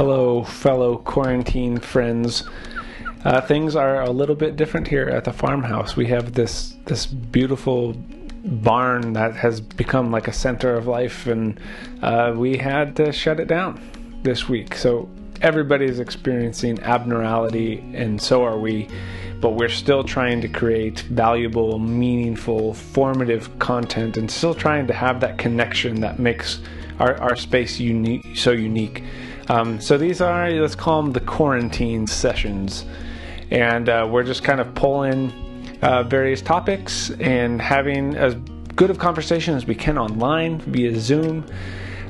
[0.00, 2.48] Hello, fellow quarantine friends.
[3.22, 5.94] Uh, things are a little bit different here at the farmhouse.
[5.94, 7.92] We have this this beautiful
[8.42, 11.60] barn that has become like a center of life, and
[12.00, 13.78] uh, we had to shut it down
[14.22, 14.74] this week.
[14.74, 15.06] So
[15.42, 18.88] everybody's experiencing abnormality, and so are we.
[19.42, 25.20] But we're still trying to create valuable, meaningful, formative content, and still trying to have
[25.20, 26.58] that connection that makes
[26.98, 29.04] our, our space unique, so unique.
[29.50, 32.84] Um, so these are, let's call them the quarantine sessions.
[33.50, 35.32] And uh, we're just kind of pulling
[35.82, 38.36] uh, various topics and having as
[38.76, 41.44] good of conversation as we can online via Zoom.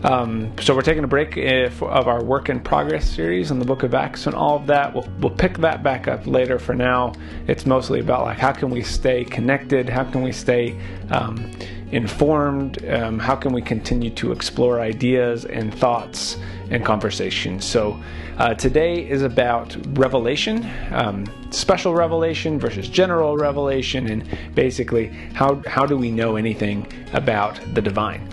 [0.05, 3.65] Um, so we're taking a break if, of our work in progress series on the
[3.65, 4.93] Book of Acts and all of that.
[4.93, 6.59] We'll, we'll pick that back up later.
[6.59, 7.15] For now,
[7.47, 10.79] it's mostly about like how can we stay connected, how can we stay
[11.11, 11.51] um,
[11.93, 16.37] informed, um, how can we continue to explore ideas and thoughts
[16.71, 17.65] and conversations.
[17.65, 18.01] So
[18.39, 25.85] uh, today is about revelation, um, special revelation versus general revelation, and basically how how
[25.85, 28.29] do we know anything about the divine.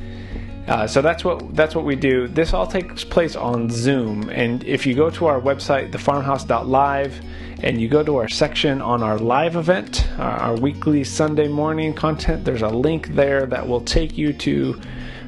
[0.68, 2.28] Uh, so that's what that's what we do.
[2.28, 7.22] This all takes place on Zoom, and if you go to our website, thefarmhouse.live,
[7.64, 11.94] and you go to our section on our live event, uh, our weekly Sunday morning
[11.94, 14.80] content, there's a link there that will take you to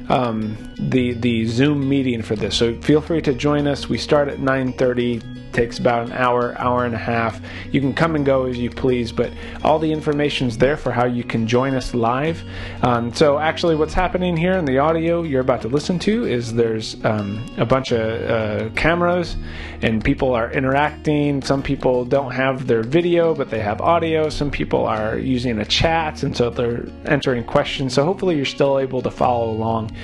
[0.08, 2.56] um, the the Zoom meeting for this.
[2.56, 3.88] So feel free to join us.
[3.88, 7.40] We start at 9:30 takes about an hour, hour and a half.
[7.72, 10.92] You can come and go as you please, but all the information is there for
[10.92, 12.42] how you can join us live.
[12.82, 16.54] Um, so, actually, what's happening here in the audio you're about to listen to is
[16.54, 19.36] there's um, a bunch of uh, cameras
[19.82, 21.42] and people are interacting.
[21.42, 24.28] Some people don't have their video, but they have audio.
[24.28, 27.94] Some people are using a chat, and so they're entering questions.
[27.94, 29.96] So, hopefully, you're still able to follow along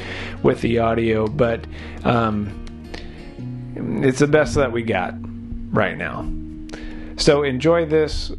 [0.43, 1.65] with the audio, but
[2.05, 2.63] um,
[3.77, 5.15] it's the best that we got
[5.77, 6.29] right now.
[7.17, 8.33] So enjoy this.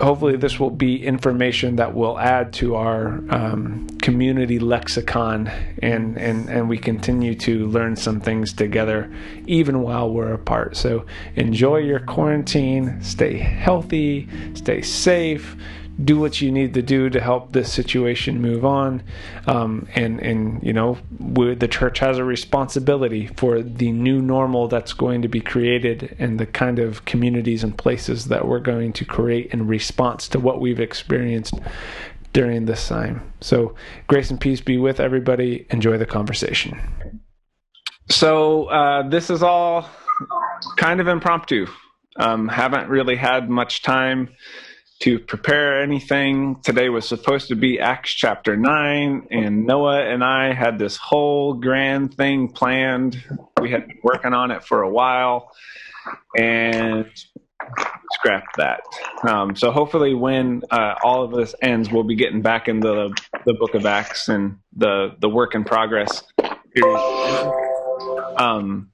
[0.00, 5.46] Hopefully, this will be information that will add to our um, community lexicon,
[5.82, 9.08] and, and, and we continue to learn some things together,
[9.46, 10.76] even while we're apart.
[10.76, 11.06] So,
[11.36, 15.56] enjoy your quarantine, stay healthy, stay safe,
[16.02, 19.02] do what you need to do to help this situation move on.
[19.46, 24.92] Um, and, and, you know, the church has a responsibility for the new normal that's
[24.92, 29.04] going to be created and the kind of communities and places that we're going to
[29.04, 31.54] create in response to what we've experienced
[32.32, 33.32] during this time.
[33.40, 33.76] So,
[34.08, 35.66] grace and peace be with everybody.
[35.70, 36.80] Enjoy the conversation.
[38.10, 39.88] So, uh, this is all
[40.76, 41.66] kind of impromptu.
[42.16, 44.28] Um, haven't really had much time
[45.04, 46.56] to prepare anything.
[46.62, 51.52] Today was supposed to be Acts chapter 9, and Noah and I had this whole
[51.52, 53.22] grand thing planned.
[53.60, 55.50] We had been working on it for a while
[56.38, 57.04] and
[58.14, 58.80] scrapped that.
[59.28, 63.14] Um, so hopefully, when uh, all of this ends, we'll be getting back in the,
[63.44, 66.22] the book of Acts and the, the work in progress
[68.38, 68.88] Um,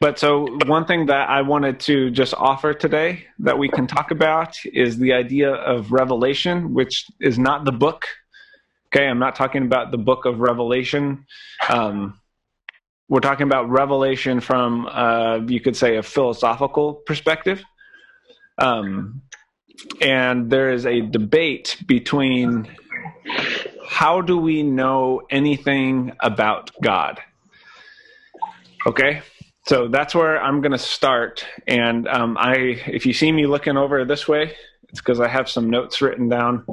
[0.00, 4.10] but so one thing that I wanted to just offer today that we can talk
[4.10, 8.06] about is the idea of revelation, which is not the book.
[8.88, 11.26] Okay, I'm not talking about the book of Revelation.
[11.68, 12.20] Um,
[13.08, 17.62] we're talking about revelation from, uh, you could say, a philosophical perspective.
[18.58, 19.22] Um,
[20.00, 22.68] and there is a debate between
[23.86, 27.20] how do we know anything about God?
[28.86, 29.22] Okay,
[29.66, 31.46] so that's where I'm going to start.
[31.66, 32.56] And um, I,
[32.86, 34.54] if you see me looking over this way,
[34.88, 36.66] it's because I have some notes written down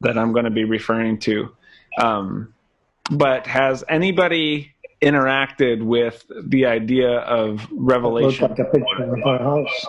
[0.00, 1.50] that I'm going to be referring to.
[1.98, 2.52] Um,
[3.10, 4.72] but has anybody
[5.02, 8.48] interacted with the idea of revelation?
[8.48, 9.86] Like a picture of our house.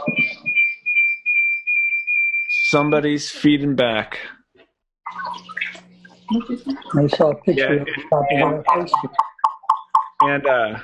[2.49, 4.19] Somebody's feeding back.
[6.95, 8.89] I saw a picture yeah, and, and,
[10.21, 10.79] and uh,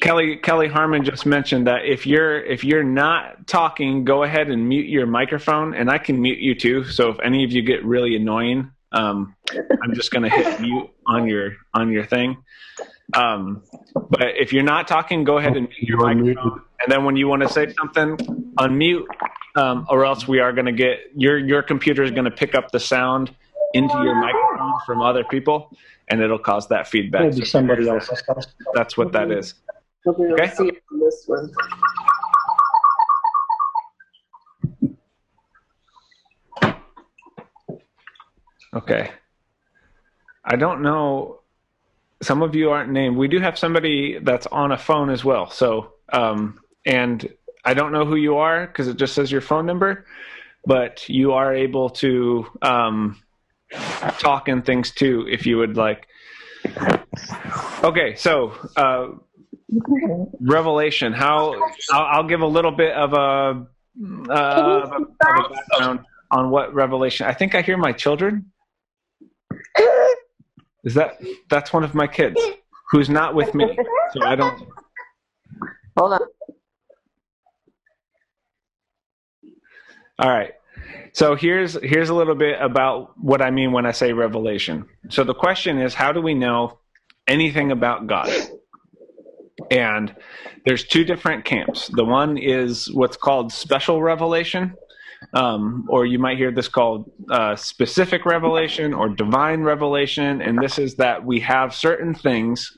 [0.00, 4.68] Kelly Kelly Harmon just mentioned that if you're if you're not talking, go ahead and
[4.68, 6.84] mute your microphone, and I can mute you too.
[6.84, 10.90] So if any of you get really annoying, um, I'm just going to hit mute
[11.06, 12.36] on your on your thing.
[13.14, 13.62] Um,
[13.94, 17.28] but if you're not talking, go ahead and mute your microphone, and then when you
[17.28, 18.16] want to say something,
[18.58, 19.06] unmute,
[19.56, 22.54] um, or else we are going to get your your computer is going to pick
[22.54, 23.34] up the sound
[23.72, 25.70] into your microphone from other people,
[26.08, 27.22] and it'll cause that feedback.
[27.22, 28.22] Maybe so somebody else's.
[28.74, 29.54] That's what that is.
[30.06, 30.54] Okay.
[30.54, 30.70] See
[31.00, 31.52] this one.
[38.74, 39.10] Okay.
[40.44, 41.40] I don't know.
[42.22, 43.16] Some of you aren't named.
[43.16, 45.50] We do have somebody that's on a phone as well.
[45.50, 47.28] So um, and
[47.64, 50.06] I don't know who you are because it just says your phone number,
[50.64, 53.20] but you are able to um,
[54.18, 56.06] talk and things too if you would like.
[57.82, 59.08] Okay, so uh,
[60.40, 61.12] Revelation.
[61.12, 61.54] How
[61.90, 66.50] I'll, I'll, give a little bit of a, uh, of a, of a background on
[66.50, 67.26] what Revelation.
[67.26, 68.52] I think I hear my children.
[70.84, 71.20] Is that
[71.50, 72.40] that's one of my kids
[72.90, 73.76] who's not with me,
[74.12, 74.68] so I don't.
[75.98, 76.20] Hold on.
[80.18, 80.52] All right.
[81.12, 84.86] So here's here's a little bit about what I mean when I say revelation.
[85.08, 86.78] So the question is how do we know
[87.26, 88.30] anything about God?
[89.70, 90.14] And
[90.64, 91.88] there's two different camps.
[91.88, 94.74] The one is what's called special revelation,
[95.32, 100.42] um, or you might hear this called uh, specific revelation or divine revelation.
[100.42, 102.76] And this is that we have certain things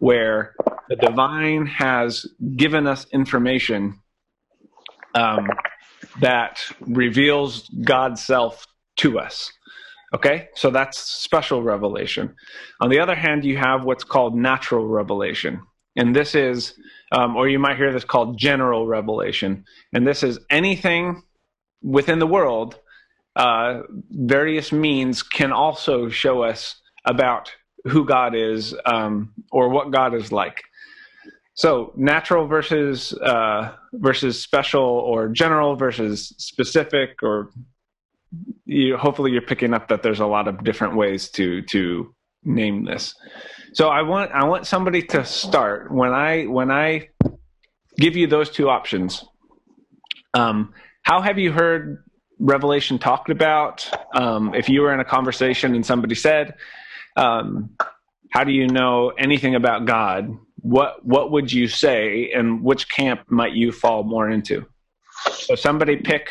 [0.00, 0.54] where
[0.88, 2.26] the divine has
[2.56, 3.98] given us information
[5.14, 5.48] um,
[6.20, 8.66] that reveals God's self
[8.96, 9.50] to us.
[10.14, 12.34] Okay, so that's special revelation.
[12.80, 15.62] On the other hand, you have what's called natural revelation.
[15.96, 16.74] And this is,
[17.12, 19.64] um, or you might hear this called general revelation.
[19.92, 21.22] And this is anything
[21.82, 22.78] within the world,
[23.36, 27.52] uh, various means can also show us about
[27.84, 30.62] who God is um, or what God is like.
[31.54, 37.50] So natural versus uh, versus special or general versus specific or
[38.64, 42.84] you, hopefully you're picking up that there's a lot of different ways to to name
[42.84, 43.14] this.
[43.72, 47.08] So I want I want somebody to start when I when I
[47.96, 49.24] give you those two options.
[50.34, 50.72] Um,
[51.02, 52.04] how have you heard
[52.38, 53.88] Revelation talked about?
[54.14, 56.54] Um, if you were in a conversation and somebody said,
[57.16, 57.76] um,
[58.30, 63.20] "How do you know anything about God?" what what would you say and which camp
[63.28, 64.64] might you fall more into
[65.32, 66.28] so somebody pick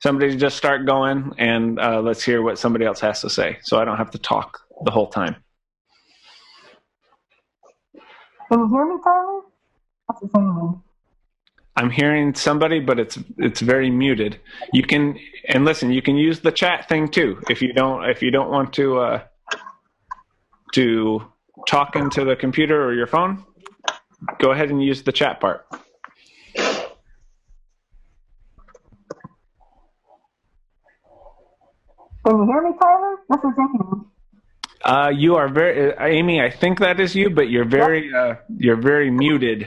[0.00, 3.80] somebody just start going and uh, let's hear what somebody else has to say so
[3.80, 5.34] i don't have to talk the whole time
[8.48, 9.40] can you hear me tyler
[10.06, 10.82] What's the same
[11.76, 14.40] i'm hearing somebody but it's it's very muted
[14.72, 15.18] you can
[15.48, 18.50] and listen you can use the chat thing too if you don't if you don't
[18.50, 19.22] want to uh
[20.74, 21.22] to
[21.66, 23.44] talk into the computer or your phone
[24.38, 25.66] go ahead and use the chat part.
[32.26, 33.16] Can you hear me, Tyler?
[33.30, 34.17] This is Amy.
[34.88, 36.40] Uh, you are very, uh, Amy.
[36.40, 39.66] I think that is you, but you're very, uh, you're very muted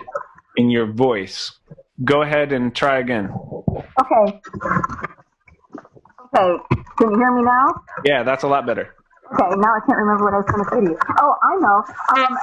[0.58, 1.60] in your voice.
[2.04, 3.30] Go ahead and try again.
[4.02, 4.42] Okay.
[6.26, 6.50] Okay.
[6.98, 7.68] Can you hear me now?
[8.04, 8.96] Yeah, that's a lot better.
[9.32, 10.98] Okay, now I can't remember what I was going to say to you.
[11.22, 11.78] Oh, I know.
[12.18, 12.34] Um,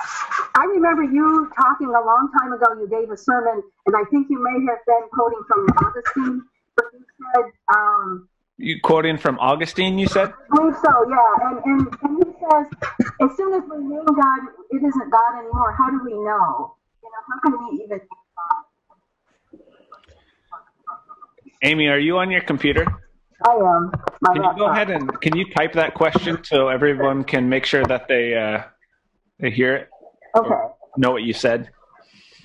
[0.55, 2.79] I remember you talking a long time ago.
[2.79, 6.43] You gave a sermon, and I think you may have been quoting from Augustine.
[6.77, 7.05] But you
[7.35, 7.45] said,
[7.75, 10.33] um, you quoting from Augustine, you said?
[10.53, 11.49] I believe so, yeah.
[11.49, 12.67] And, and, and he says,
[13.23, 14.41] as soon as we name God,
[14.71, 15.75] it isn't God anymore.
[15.79, 16.75] How do we know?
[17.03, 18.01] You know, how can we even
[21.63, 22.87] Amy, are you on your computer?
[23.45, 23.93] I am.
[24.21, 27.67] My can you go ahead and can you type that question so everyone can make
[27.67, 28.63] sure that they uh,
[29.39, 29.89] they hear it?
[30.37, 30.55] Okay.
[30.97, 31.71] Know what you said?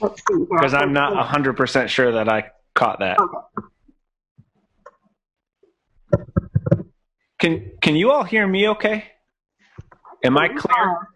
[0.01, 0.45] Let's see.
[0.49, 3.19] Because I'm not hundred percent sure that I caught that.
[3.19, 3.67] Okay.
[7.43, 8.69] Can Can you all hear me?
[8.69, 9.03] Okay.
[10.23, 11.09] Am I clear?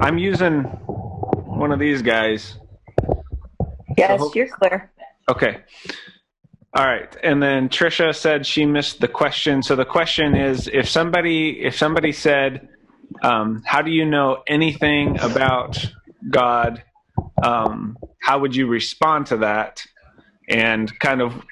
[0.00, 2.56] I'm using one of these guys.
[3.98, 4.90] Yes, so you're clear.
[5.28, 5.58] Okay.
[6.74, 9.62] All right, and then Trisha said she missed the question.
[9.62, 12.70] So the question is, if somebody if somebody said,
[13.22, 15.76] um, "How do you know anything about
[16.30, 16.82] God?"
[17.42, 19.84] Um, how would you respond to that?
[20.48, 21.44] And kind of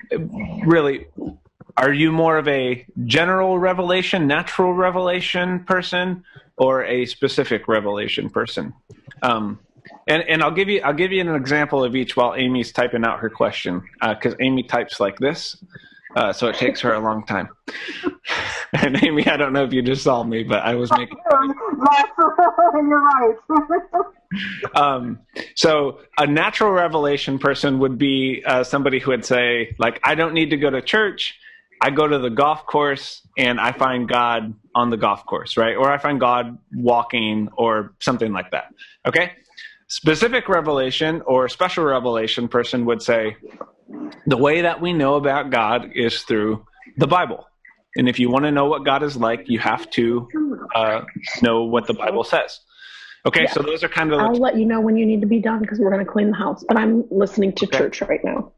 [0.64, 1.08] really,
[1.78, 6.24] are you more of a general revelation, natural revelation person,
[6.56, 8.74] or a specific revelation person?
[9.22, 9.60] Um,
[10.06, 13.04] and and I'll give you I'll give you an example of each while Amy's typing
[13.04, 15.56] out her question because uh, Amy types like this,
[16.16, 17.48] uh, so it takes her a long time.
[18.72, 21.18] and Amy, I don't know if you just saw me, but I was making.
[22.74, 23.36] You're right.
[24.74, 25.20] um,
[25.54, 30.34] so a natural revelation person would be uh, somebody who would say, like, I don't
[30.34, 31.38] need to go to church.
[31.80, 35.76] I go to the golf course and I find God on the golf course, right?
[35.76, 38.74] Or I find God walking or something like that.
[39.06, 39.32] Okay
[39.88, 43.36] specific revelation or special revelation person would say
[44.26, 46.66] the way that we know about God is through
[46.98, 47.46] the Bible.
[47.96, 50.28] And if you want to know what God is like, you have to
[50.74, 51.02] uh,
[51.42, 52.60] know what the Bible says.
[53.26, 53.52] Okay, Yeah.
[53.52, 55.60] so those are kind of I'll let you know when you need to be done
[55.60, 56.64] because we're going to clean the house.
[56.68, 57.78] But I'm listening to Okay.
[57.78, 58.52] church right now.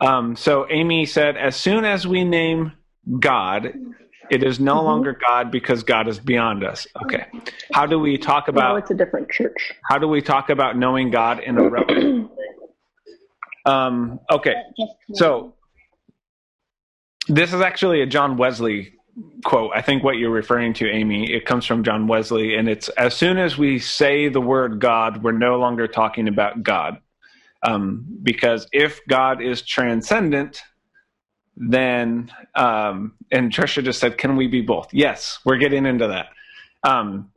[0.00, 2.72] Um, so Amy said, as soon as we name
[3.20, 3.72] God,
[4.30, 4.84] it is no Mhm.
[4.84, 6.86] longer God because God is beyond us.
[7.04, 7.26] Okay,
[7.72, 9.72] how do we talk about it's a different church.
[9.88, 12.30] how do we talk about knowing God in a revelation?
[13.66, 14.54] um, okay,
[15.14, 15.54] so
[17.28, 18.92] this is actually a John Wesley
[19.44, 19.70] quote.
[19.74, 23.14] I think what you're referring to, Amy, it comes from John Wesley, and it's as
[23.14, 26.98] soon as we say the word God, we're no longer talking about God.
[27.64, 30.62] Um, because if God is transcendent,
[31.56, 34.92] then, um, and Trisha just said, can we be both?
[34.92, 36.26] Yes, we're getting into that.
[36.82, 37.30] Um,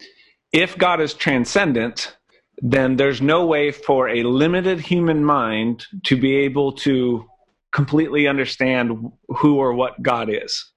[0.51, 2.17] if God is transcendent,
[2.59, 7.25] then there's no way for a limited human mind to be able to
[7.71, 10.71] completely understand who or what God is.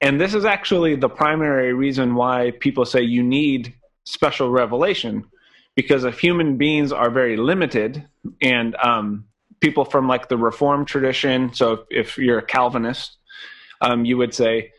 [0.00, 3.72] And this is actually the primary reason why people say you need
[4.04, 5.24] special revelation,
[5.74, 8.06] because if human beings are very limited,
[8.40, 9.26] and um,
[9.60, 13.16] people from like the Reformed tradition, so if, if you're a Calvinist,
[13.80, 14.72] um, you would say,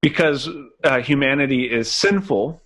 [0.00, 0.48] because
[0.82, 2.60] uh, humanity is sinful,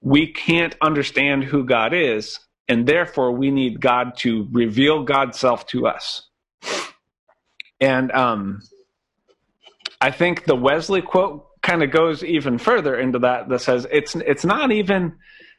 [0.00, 5.66] we can't understand who God is, and therefore we need God to reveal God's self
[5.68, 6.28] to us.
[7.80, 8.60] And um,
[10.00, 13.48] I think the Wesley quote kind of goes even further into that.
[13.48, 15.16] That says it's it's not even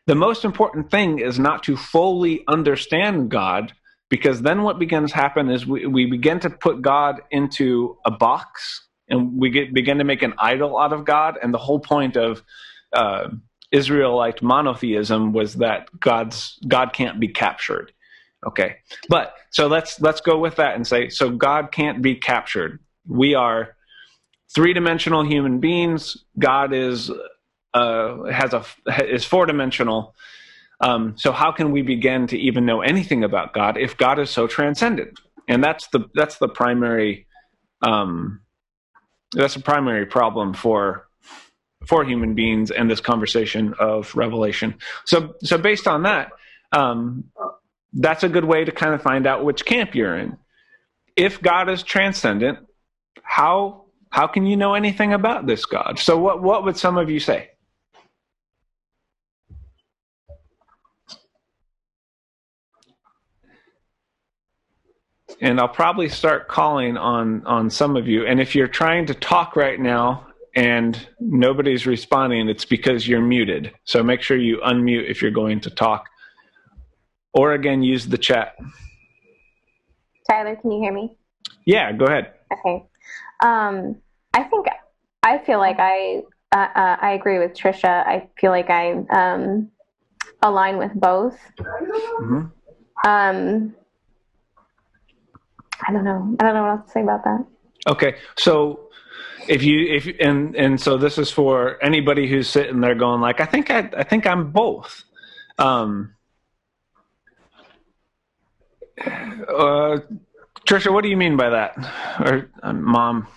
[0.08, 3.74] the most important thing is not to fully understand God,
[4.10, 8.12] because then what begins to happen is we, we begin to put God into a
[8.12, 11.38] box and we get begin to make an idol out of God.
[11.42, 12.44] And the whole point of
[12.94, 13.30] uh,
[13.72, 17.92] Israelite monotheism was that God's God can't be captured.
[18.48, 18.76] Okay,
[19.10, 22.80] but so let's let's go with that and say so God can't be captured.
[23.08, 23.76] We are
[24.54, 26.16] three dimensional human beings.
[26.38, 27.12] God is
[27.76, 28.66] uh, has a
[29.06, 30.16] is four dimensional.
[30.82, 34.30] Um, so how can we begin to even know anything about God if God is
[34.30, 35.20] so transcendent?
[35.48, 37.28] And that's the that's the primary
[37.82, 38.42] um,
[39.34, 41.08] that's the primary problem for
[41.86, 44.76] for human beings and this conversation of revelation.
[45.06, 46.32] So so based on that,
[46.72, 47.26] um,
[47.94, 50.38] that's a good way to kind of find out which camp you're in.
[51.16, 52.60] If God is transcendent,
[53.22, 56.00] how how can you know anything about this God?
[56.00, 57.50] So what what would some of you say?
[65.42, 68.26] And I'll probably start calling on on some of you.
[68.26, 73.74] And if you're trying to talk right now and nobody's responding, it's because you're muted.
[73.84, 76.06] So make sure you unmute if you're going to talk.
[77.34, 78.56] Or again, use the chat.
[80.30, 81.18] Tyler, can you hear me?
[81.66, 82.32] Yeah, go ahead.
[82.54, 82.86] Okay.
[83.44, 83.98] Um,
[84.34, 84.68] I think
[85.22, 88.06] I feel like I uh, uh, I agree with Trisha.
[88.08, 89.70] I feel like I um,
[90.42, 91.38] align with both.
[92.22, 92.52] Mhm.
[93.06, 93.76] Um,
[95.88, 96.36] I don't know.
[96.40, 97.46] I don't know what else to say about that.
[97.88, 98.90] Okay, so
[99.48, 103.42] if you if and and so this is for anybody who's sitting there going like,
[103.42, 105.04] I think I I think I'm both.
[105.58, 106.16] Um,
[109.02, 110.00] uh,
[110.68, 111.78] Trisha, what do you mean by that?
[112.20, 113.28] Or uh, mom,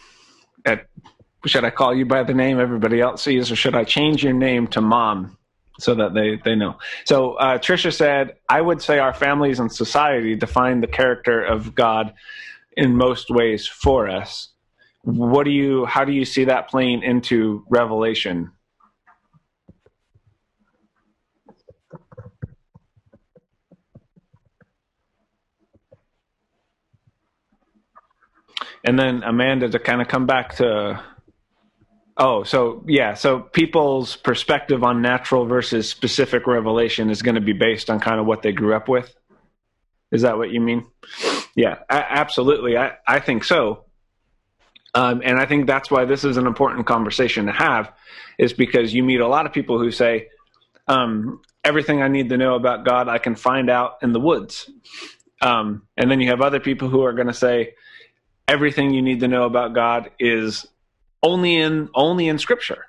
[1.47, 4.33] should I call you by the name everybody else sees, or should I change your
[4.33, 5.38] name to mom
[5.79, 6.79] so that they they know?
[7.05, 11.75] So uh, Trisha said, I would say our families and society define the character of
[11.75, 12.15] God
[12.77, 14.49] in most ways for us.
[15.03, 15.87] What do you?
[15.87, 18.53] How do you see that playing into Revelation?
[28.85, 31.03] And then Amanda to kind of come back to
[32.21, 37.53] Oh, so yeah, so people's perspective on natural versus specific revelation is going to be
[37.53, 39.15] based on kind of what they grew up with.
[40.11, 40.87] Is that what you mean?
[41.55, 42.77] Yeah, absolutely.
[42.77, 43.85] I, I think so.
[44.95, 47.93] Um, and I think that's why this is an important conversation to have,
[48.39, 50.29] is because you meet a lot of people who say,
[50.89, 54.69] um, everything I need to know about God, I can find out in the woods.
[55.41, 57.75] Um, and then you have other people who are going to say,
[58.49, 60.67] everything you need to know about God is
[61.23, 62.85] only in only in scripture.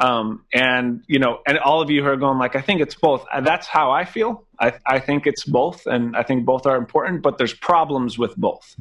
[0.00, 2.94] Um, and you know and all of you who are going like i think it's
[2.94, 3.26] both.
[3.32, 4.44] Uh, that's how i feel.
[4.60, 8.36] I, I think it's both and i think both are important but there's problems with
[8.36, 8.76] both.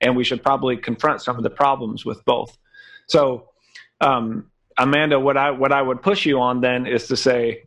[0.00, 2.56] And we should probably confront some of the problems with both.
[3.06, 3.50] So
[4.00, 7.64] um, amanda what i what i would push you on then is to say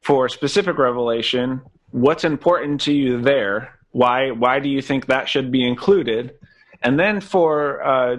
[0.00, 3.78] for specific revelation what's important to you there?
[3.90, 6.34] Why why do you think that should be included?
[6.82, 8.16] And then for uh,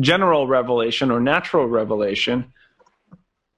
[0.00, 2.52] general revelation or natural revelation,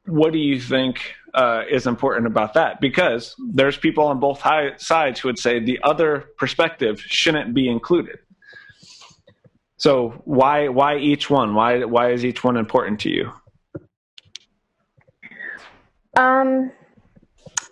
[0.06, 4.42] what do you think uh, is important about that because there's people on both
[4.80, 8.18] sides who would say the other perspective shouldn't be included.
[9.76, 11.54] So why why each one?
[11.54, 13.32] Why why is each one important to you?
[16.16, 16.70] Um,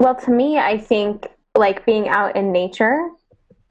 [0.00, 3.10] well, to me, I think like being out in nature,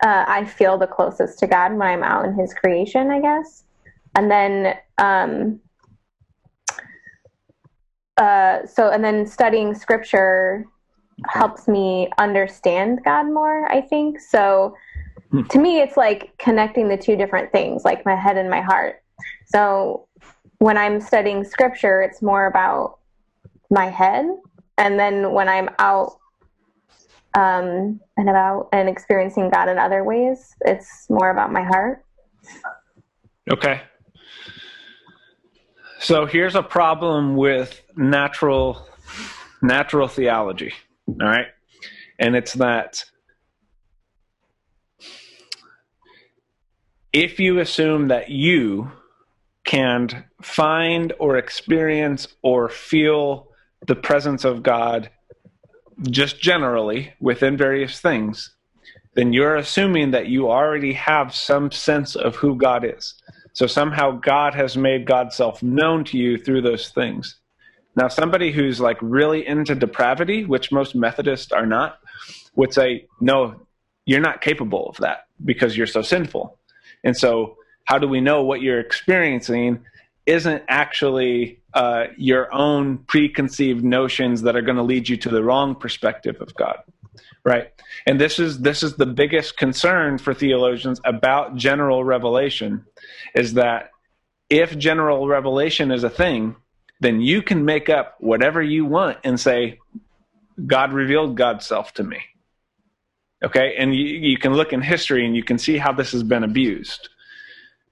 [0.04, 3.64] uh, I feel the closest to God when I'm out in His creation, I guess.
[4.16, 5.60] And then, um,
[8.18, 10.66] uh, so and then studying Scripture
[11.28, 13.72] helps me understand God more.
[13.72, 14.76] I think so
[15.50, 19.04] to me, it's like connecting the two different things, like my head and my heart.
[19.46, 20.08] So
[20.60, 23.00] when I'm studying scripture, it's more about
[23.70, 24.26] my head.
[24.78, 26.18] And then when I'm out
[27.34, 32.04] um, and about and experiencing God in other ways, it's more about my heart.
[33.52, 33.82] Okay.
[36.00, 38.88] So here's a problem with natural
[39.62, 40.74] natural theology.
[41.08, 41.48] All right.
[42.20, 43.04] And it's that
[47.14, 48.92] if you assume that you
[49.64, 53.48] can find or experience or feel
[53.86, 55.10] the presence of God
[56.10, 58.56] just generally within various things,
[59.16, 63.16] then you're assuming that you already have some sense of who God is.
[63.58, 67.40] So somehow God has made God's self known to you through those things.
[67.96, 71.98] Now, somebody who's like really into depravity, which most Methodists are not,
[72.56, 73.60] would say, no,
[74.06, 76.60] you're not capable of that because you're so sinful.
[77.04, 79.84] And so, how do we know what you're experiencing
[80.28, 85.44] isn't actually uh, your own preconceived notions that are going to lead you to the
[85.44, 86.78] wrong perspective of God?
[87.48, 87.72] Right.
[88.06, 92.84] And this is this is the biggest concern for theologians about general revelation
[93.34, 93.92] is that
[94.50, 96.58] if general revelation is a thing,
[97.00, 99.80] then you can make up whatever you want and say,
[100.66, 102.20] God revealed God's self to me.
[103.42, 106.24] Okay, and you, you can look in history and you can see how this has
[106.24, 107.08] been abused.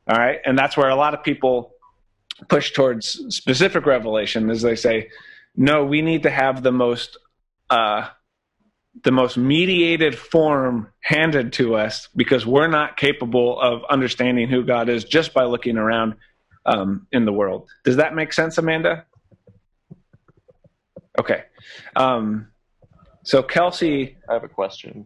[0.05, 1.71] All right, and that's where a lot of people
[2.49, 5.11] push towards specific revelation, as they say,
[5.55, 7.17] no, we need to have the most
[7.69, 8.09] uh,
[9.03, 14.89] the most mediated form handed to us because we're not capable of understanding who God
[14.89, 16.15] is just by looking around
[16.65, 17.69] um, in the world.
[17.83, 19.05] Does that make sense, Amanda?
[21.19, 21.43] Okay.
[21.95, 22.47] Um,
[23.23, 25.05] so Kelsey, I have a question.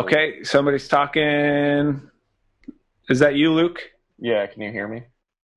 [0.00, 2.10] okay, somebody's talking.
[3.08, 3.80] Is that you, Luke?
[4.18, 5.02] Yeah, can you hear me?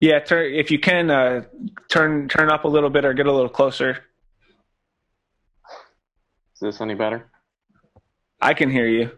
[0.01, 1.43] Yeah, turn if you can uh,
[1.89, 4.03] turn turn up a little bit or get a little closer.
[6.59, 7.31] Is this any better?
[8.41, 9.11] I can hear you.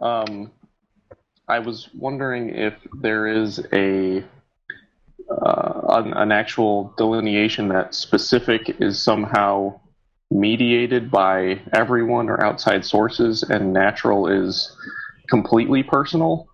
[0.00, 0.50] Um,
[1.46, 2.72] I was wondering if
[3.02, 4.24] there is a
[5.30, 9.78] uh, an, an actual delineation that specific is somehow
[10.30, 14.74] mediated by everyone or outside sources, and natural is
[15.28, 16.48] completely personal.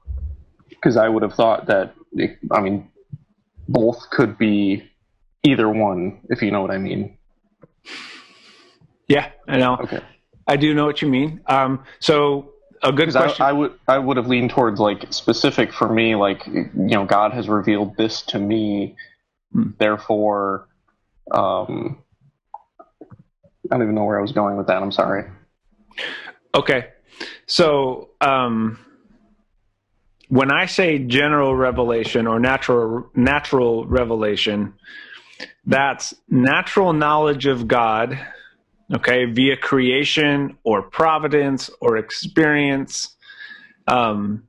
[0.69, 2.91] Because I would have thought that, it, I mean,
[3.69, 4.91] both could be
[5.45, 7.17] either one, if you know what I mean.
[9.09, 9.77] Yeah, I know.
[9.83, 10.01] Okay.
[10.47, 11.41] I do know what you mean.
[11.47, 13.47] Um, so a good 'Cause I, question.
[13.47, 17.33] I would I would have leaned towards like specific for me, like you know, God
[17.33, 18.97] has revealed this to me,
[19.53, 19.71] Hmm.
[19.79, 20.69] therefore,
[21.31, 21.99] um,
[23.03, 24.83] I don't even know where I was going with that.
[24.83, 25.25] I'm sorry.
[26.55, 26.89] Okay.
[27.47, 28.79] So, um,
[30.29, 34.75] when I say general revelation or natural natural revelation,
[35.65, 38.19] that's natural knowledge of God,
[38.93, 43.17] okay, via creation or providence or experience.
[43.87, 44.45] Um,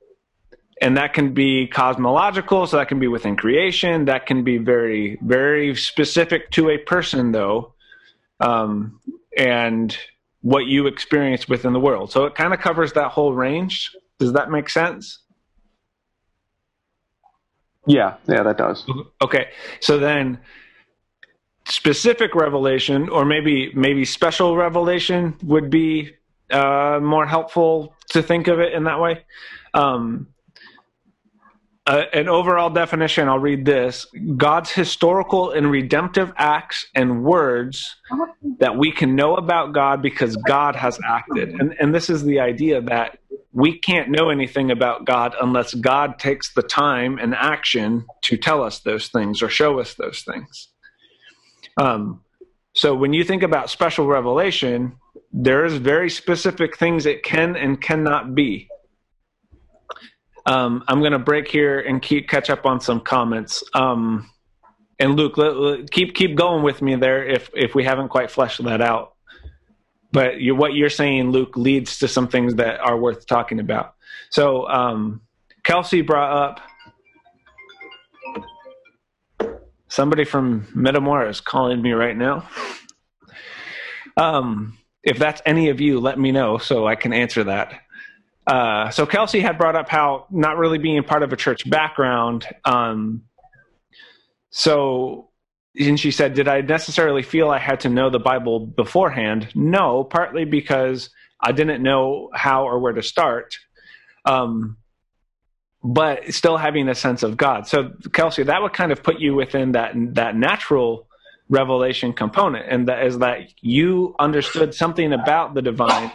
[0.81, 4.05] and that can be cosmological, so that can be within creation.
[4.05, 7.73] That can be very, very specific to a person, though.
[8.39, 8.99] Um,
[9.37, 9.97] and
[10.41, 12.11] what you experience within the world.
[12.11, 13.95] So it kind of covers that whole range.
[14.19, 15.19] Does that make sense?
[17.87, 18.85] Yeah, yeah, that does.
[19.23, 19.49] Okay.
[19.79, 20.39] So then
[21.67, 26.11] specific revelation or maybe maybe special revelation would be
[26.51, 29.25] uh, more helpful to think of it in that way.
[29.73, 30.27] Um,
[31.87, 37.95] uh, an overall definition, I'll read this God's historical and redemptive acts and words
[38.59, 41.49] that we can know about God because God has acted.
[41.59, 43.19] And, and this is the idea that
[43.51, 48.63] we can't know anything about God unless God takes the time and action to tell
[48.63, 50.69] us those things or show us those things.
[51.77, 52.21] Um,
[52.73, 54.97] so when you think about special revelation,
[55.31, 58.67] there is very specific things it can and cannot be.
[60.45, 63.63] Um, I'm going to break here and keep catch up on some comments.
[63.73, 64.29] Um,
[64.99, 68.31] and Luke, let, let, keep keep going with me there if if we haven't quite
[68.31, 69.13] fleshed that out.
[70.11, 73.95] But you, what you're saying, Luke, leads to some things that are worth talking about.
[74.29, 75.21] So um,
[75.63, 76.61] Kelsey brought up
[79.95, 82.47] somebody from Metamora is calling me right now.
[84.17, 87.79] Um, if that's any of you, let me know so I can answer that.
[88.45, 92.45] Uh, so Kelsey had brought up how not really being part of a church background.
[92.65, 93.23] Um,
[94.49, 95.29] so,
[95.79, 99.47] and she said, did I necessarily feel I had to know the Bible beforehand?
[99.55, 101.09] No, partly because
[101.41, 103.55] I didn't know how or where to start.
[104.25, 104.77] Um,
[105.87, 107.67] but still having a sense of God.
[107.67, 111.07] So, Kelsey, that would kind of put you within that that natural
[111.47, 116.11] revelation component, and that is that you understood something about the divine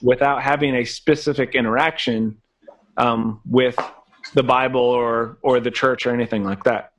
[0.00, 2.36] without having a specific interaction
[2.96, 3.76] um, with
[4.34, 6.92] the Bible or or the church or anything like that.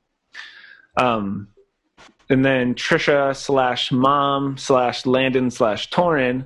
[0.98, 1.48] Um,
[2.28, 6.44] and then Trisha slash mom slash Landon slash Torin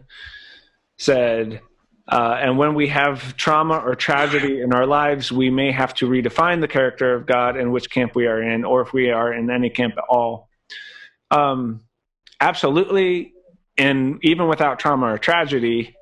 [0.97, 1.61] said,
[2.09, 6.09] uh, and when we have trauma or tragedy in our lives, we may have to
[6.09, 9.33] redefine the character of God and which camp we are in, or if we are
[9.33, 10.49] in any camp at all.
[11.31, 11.81] Um,
[12.41, 13.33] absolutely.
[13.77, 15.97] And even without trauma or tragedy,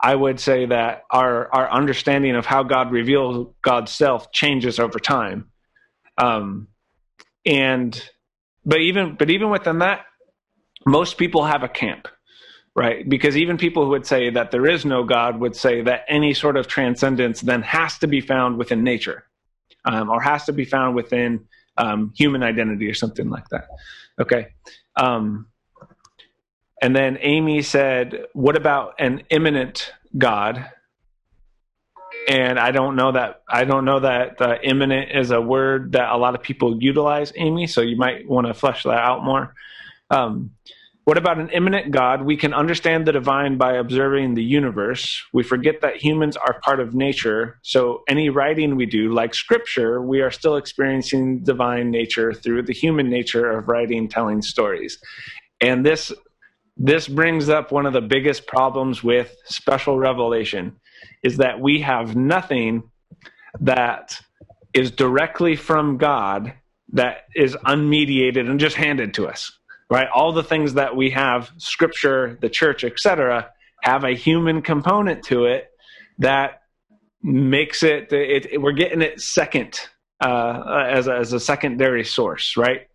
[0.00, 4.98] I would say that our our understanding of how God reveals God's self changes over
[4.98, 5.50] time.
[6.16, 6.68] Um,
[7.44, 8.02] and
[8.64, 10.06] but even but even within that,
[10.86, 12.08] most people have a camp,
[12.80, 13.06] right?
[13.06, 16.32] Because even people who would say that there is no God would say that any
[16.32, 19.26] sort of transcendence then has to be found within nature,
[19.84, 23.68] um, or has to be found within um, human identity or something like that.
[24.18, 24.54] Okay.
[24.96, 25.48] Um,
[26.80, 30.64] and then Amy said, What about an immanent God?
[32.28, 36.08] And I don't know that I don't know that uh, immanent is a word that
[36.08, 37.66] a lot of people utilize, Amy.
[37.66, 39.54] So you might want to flesh that out more.
[40.08, 40.52] Um,
[41.04, 42.22] what about an immanent God?
[42.22, 45.22] We can understand the divine by observing the universe.
[45.32, 47.58] We forget that humans are part of nature.
[47.62, 52.74] So any writing we do, like scripture, we are still experiencing divine nature through the
[52.74, 54.98] human nature of writing, telling stories.
[55.60, 56.12] And this
[56.76, 60.76] this brings up one of the biggest problems with special revelation
[61.22, 62.84] is that we have nothing
[63.60, 64.18] that
[64.72, 66.54] is directly from God
[66.92, 69.59] that is unmediated and just handed to us
[69.90, 70.08] right?
[70.14, 73.50] All the things that we have scripture the church etc
[73.82, 75.68] have a human component to it
[76.18, 76.62] that
[77.22, 79.78] makes it, it, it we're getting it second
[80.20, 82.86] uh, as, a, as a secondary source right?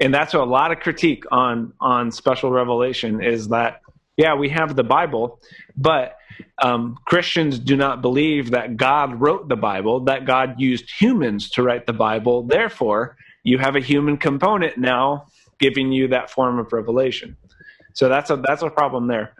[0.00, 3.80] And that's a lot of critique on on special revelation is that
[4.16, 5.40] yeah we have the bible
[5.76, 6.16] but
[6.62, 11.62] um, christians do not believe that god wrote the bible that god used humans to
[11.62, 12.42] write the bible.
[12.42, 15.26] Therefore you have a human component now
[15.58, 17.36] giving you that form of revelation
[17.92, 19.34] so that's a that's a problem there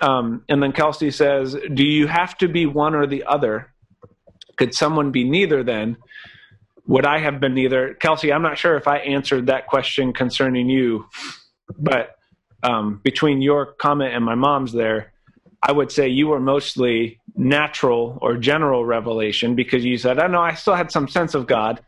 [0.00, 3.72] um, and then kelsey says do you have to be one or the other
[4.56, 5.96] could someone be neither then
[6.86, 8.32] would I have been neither?" Kelsey?
[8.32, 11.06] I'm not sure if I answered that question concerning you,
[11.78, 12.16] but
[12.62, 15.12] um, between your comment and my mom's there,
[15.62, 20.28] I would say you were mostly natural or general revelation because you said, "I oh,
[20.28, 21.80] know I still had some sense of God,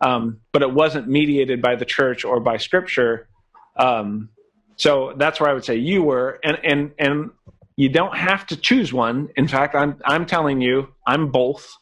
[0.00, 3.28] um, but it wasn't mediated by the church or by Scripture."
[3.76, 4.30] Um,
[4.76, 7.30] so that's where I would say you were, and and and
[7.76, 9.28] you don't have to choose one.
[9.36, 11.76] In fact, I'm I'm telling you, I'm both.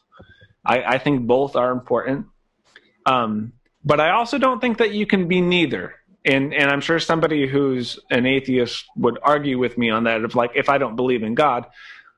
[0.65, 2.27] I, I think both are important.
[3.05, 3.53] Um,
[3.83, 5.95] but I also don't think that you can be neither.
[6.25, 10.23] And and I'm sure somebody who's an atheist would argue with me on that.
[10.23, 11.65] Of like, if I don't believe in God,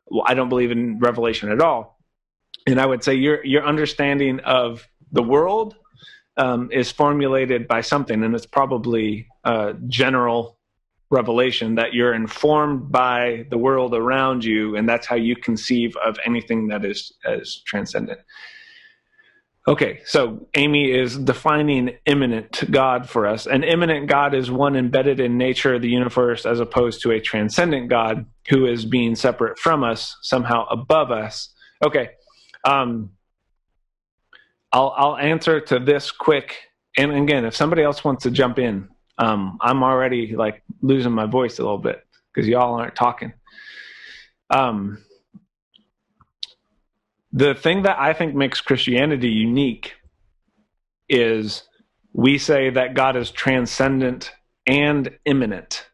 [0.08, 2.00] well, I don't believe in revelation at all.
[2.66, 5.76] And I would say your your understanding of the world
[6.39, 10.58] um, is formulated by something, and it's probably uh, general
[11.12, 16.17] revelation that you're informed by the world around you, and that's how you conceive of
[16.25, 18.19] anything that is as transcendent.
[19.67, 23.45] Okay, so Amy is defining immanent God for us.
[23.45, 27.19] An immanent God is one embedded in nature of the universe as opposed to a
[27.19, 31.54] transcendent God who is being separate from us, somehow above us.
[31.84, 32.12] Okay,
[32.63, 33.12] um,
[34.71, 36.58] I'll, I'll answer to this quick.
[36.97, 41.25] And again, if somebody else wants to jump in, um, I'm already like losing my
[41.25, 43.34] voice a little bit because y'all aren't talking.
[44.49, 45.03] Um,
[47.32, 49.93] the thing that I think makes Christianity unique
[51.08, 51.63] is
[52.13, 54.32] we say that God is transcendent
[54.65, 55.88] and immanent,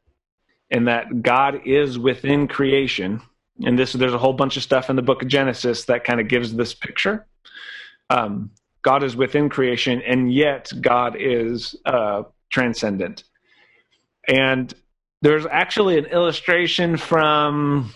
[0.70, 3.22] and that God is within creation.
[3.64, 6.20] And this, there's a whole bunch of stuff in the book of Genesis that kind
[6.20, 7.26] of gives this picture.
[8.10, 8.52] Um,
[8.86, 12.22] God is within creation, and yet God is uh,
[12.52, 13.24] transcendent.
[14.28, 14.72] And
[15.24, 17.92] there's actually an illustration from,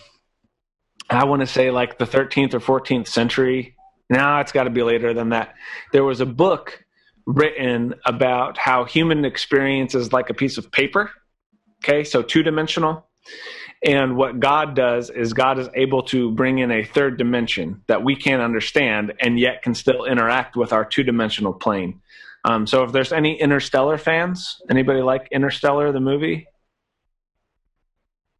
[1.08, 3.76] I want to say like the 13th or 14th century.
[4.10, 5.54] Now it's got to be later than that.
[5.92, 6.84] There was a book
[7.24, 11.12] written about how human experience is like a piece of paper.
[11.84, 13.06] Okay, so two dimensional.
[13.82, 18.04] And what God does is God is able to bring in a third dimension that
[18.04, 22.00] we can't understand and yet can still interact with our two dimensional plane.
[22.44, 26.46] Um, so if there's any Interstellar fans, anybody like Interstellar, the movie?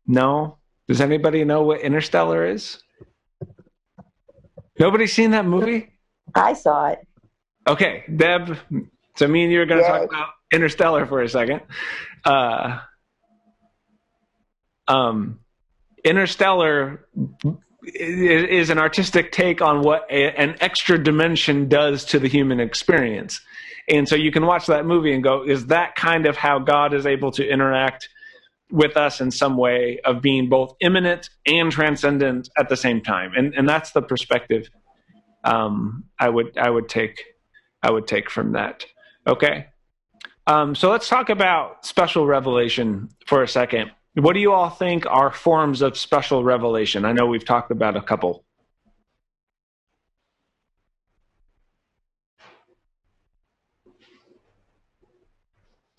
[0.07, 0.59] No?
[0.89, 2.83] Does anybody know what Interstellar is?
[4.79, 5.91] Nobody seen that movie?
[6.35, 7.07] I saw it.
[7.67, 8.57] Okay, Deb.
[9.17, 10.01] So me and you are going to Yes.
[10.01, 11.61] talk about Interstellar for a second.
[12.25, 12.81] Uh,
[14.91, 15.41] um,
[16.05, 17.07] Interstellar
[17.83, 23.41] is an artistic take on what a, an extra dimension does to the human experience.
[23.89, 26.95] And so you can watch that movie and go, is that kind of how God
[26.95, 28.09] is able to interact
[28.71, 33.33] with us in some way of being both immanent and transcendent at the same time?
[33.37, 34.69] And and that's the perspective
[35.45, 37.23] um, I would I would take
[37.83, 38.85] I would take from that.
[39.27, 39.67] Okay.
[40.47, 43.93] Um, so let's talk about special revelation for a second.
[44.15, 47.05] What do you all think are forms of special revelation?
[47.05, 48.45] I know we've talked about a couple.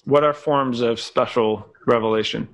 [0.03, 2.53] What are forms of special revelation?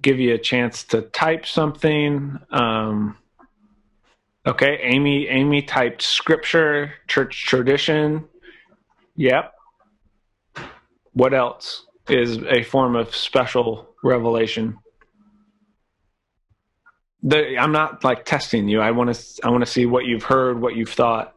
[0.00, 2.38] Give you a chance to type something.
[2.50, 3.16] Um,
[4.46, 5.28] okay, Amy.
[5.28, 8.24] Amy typed scripture, church tradition.
[9.16, 9.52] Yep.
[11.12, 14.78] What else is a form of special revelation?
[17.22, 18.80] The, I'm not like testing you.
[18.80, 19.40] I want to.
[19.44, 21.33] I want to see what you've heard, what you've thought.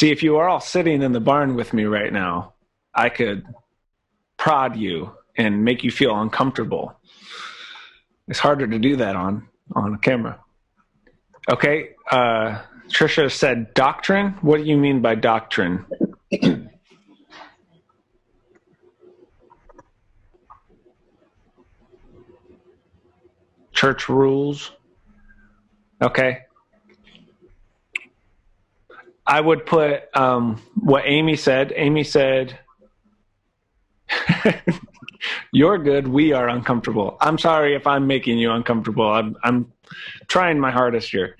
[0.00, 2.54] See, if you are all sitting in the barn with me right now,
[2.94, 3.44] I could
[4.38, 6.98] prod you and make you feel uncomfortable.
[8.26, 10.40] It's harder to do that on on camera.
[11.50, 14.38] Okay, uh, Trisha said doctrine.
[14.40, 15.84] What do you mean by doctrine?
[23.74, 24.70] Church rules.
[26.00, 26.38] Okay.
[29.30, 31.72] I would put um, what Amy said.
[31.76, 32.58] Amy said,
[35.52, 36.08] "You're good.
[36.08, 39.08] We are uncomfortable." I'm sorry if I'm making you uncomfortable.
[39.08, 39.72] I'm I'm
[40.26, 41.36] trying my hardest here.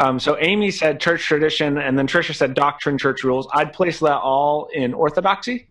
[0.00, 3.46] Um, so Amy said church tradition, and then Trisha said doctrine, church rules.
[3.52, 5.68] I'd place that all in orthodoxy.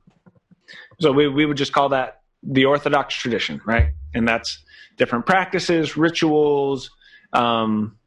[1.02, 3.90] So we we would just call that the orthodox tradition, right?
[4.14, 4.64] And that's
[4.96, 6.92] different practices, rituals.
[7.34, 7.98] Um,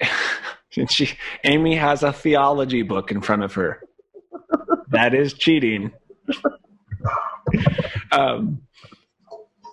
[0.76, 1.10] and she
[1.44, 3.82] Amy has a theology book in front of her.
[4.90, 5.92] that is cheating.
[8.12, 8.62] um,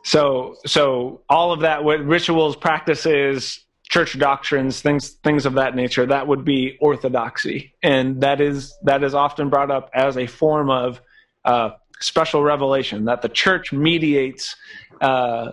[0.03, 6.05] so so all of that with rituals, practices, church doctrines, things things of that nature,
[6.05, 7.73] that would be orthodoxy.
[7.83, 11.01] And that is that is often brought up as a form of
[11.45, 14.55] uh, special revelation that the church mediates
[15.01, 15.51] uh,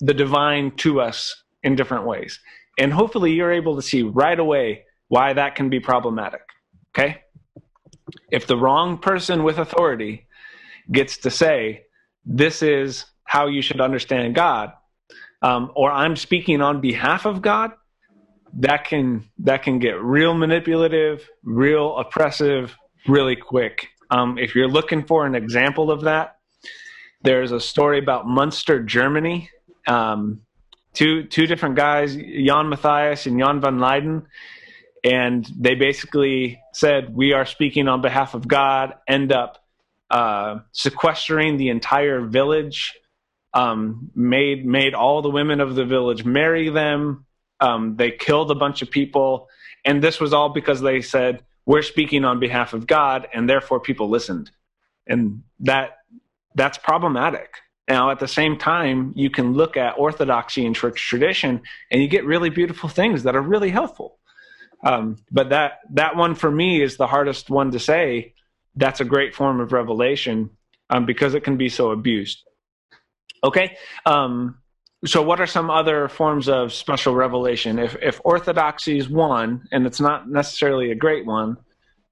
[0.00, 2.40] the divine to us in different ways.
[2.78, 6.42] And hopefully you're able to see right away why that can be problematic.
[6.96, 7.22] Okay?
[8.30, 10.26] If the wrong person with authority
[10.90, 11.84] gets to say,
[12.24, 14.72] this is how you should understand God,
[15.42, 17.72] um, or I'm speaking on behalf of God,
[18.60, 22.76] that can that can get real manipulative, real oppressive,
[23.08, 23.88] really quick.
[24.10, 26.36] Um, if you're looking for an example of that,
[27.22, 29.50] there's a story about Munster, Germany.
[29.86, 30.42] Um,
[30.94, 34.26] two two different guys, Jan Matthias and Jan van Leyden,
[35.02, 39.62] and they basically said, "We are speaking on behalf of God." End up
[40.10, 42.94] uh, sequestering the entire village,
[43.52, 47.26] um, made made all the women of the village marry them.
[47.60, 49.48] Um, they killed a bunch of people,
[49.84, 53.80] and this was all because they said, "We're speaking on behalf of God," and therefore
[53.80, 54.50] people listened,
[55.06, 55.98] and that
[56.54, 57.56] that's problematic.
[57.88, 62.08] Now, at the same time, you can look at orthodoxy and church tradition, and you
[62.08, 64.18] get really beautiful things that are really helpful.
[64.84, 68.34] Um, but that that one for me is the hardest one to say.
[68.76, 70.50] That's a great form of revelation
[70.90, 72.42] um, because it can be so abused.
[73.42, 74.58] Okay, um,
[75.04, 77.78] so what are some other forms of special revelation?
[77.78, 81.58] If if orthodoxy is one, and it's not necessarily a great one,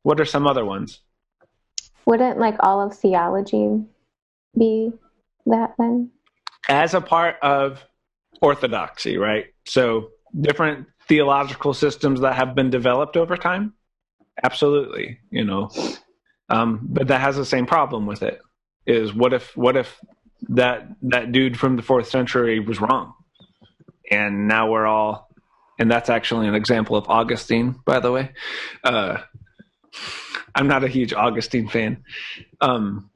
[0.03, 1.01] what are some other ones?
[2.05, 3.85] Wouldn't like all of theology
[4.59, 4.93] be
[5.47, 6.11] that then?
[6.69, 7.85] As a part of
[8.41, 9.47] orthodoxy, right?
[9.67, 13.75] So different theological systems that have been developed over time.
[14.43, 15.71] Absolutely, you know,
[16.49, 18.41] um, but that has the same problem with it.
[18.87, 19.99] Is what if what if
[20.49, 23.13] that that dude from the fourth century was wrong,
[24.11, 25.29] and now we're all,
[25.79, 28.33] and that's actually an example of Augustine, by the way.
[28.83, 29.19] Uh,
[30.55, 32.05] I'm not a huge Augustine fan.
[32.61, 33.11] Um,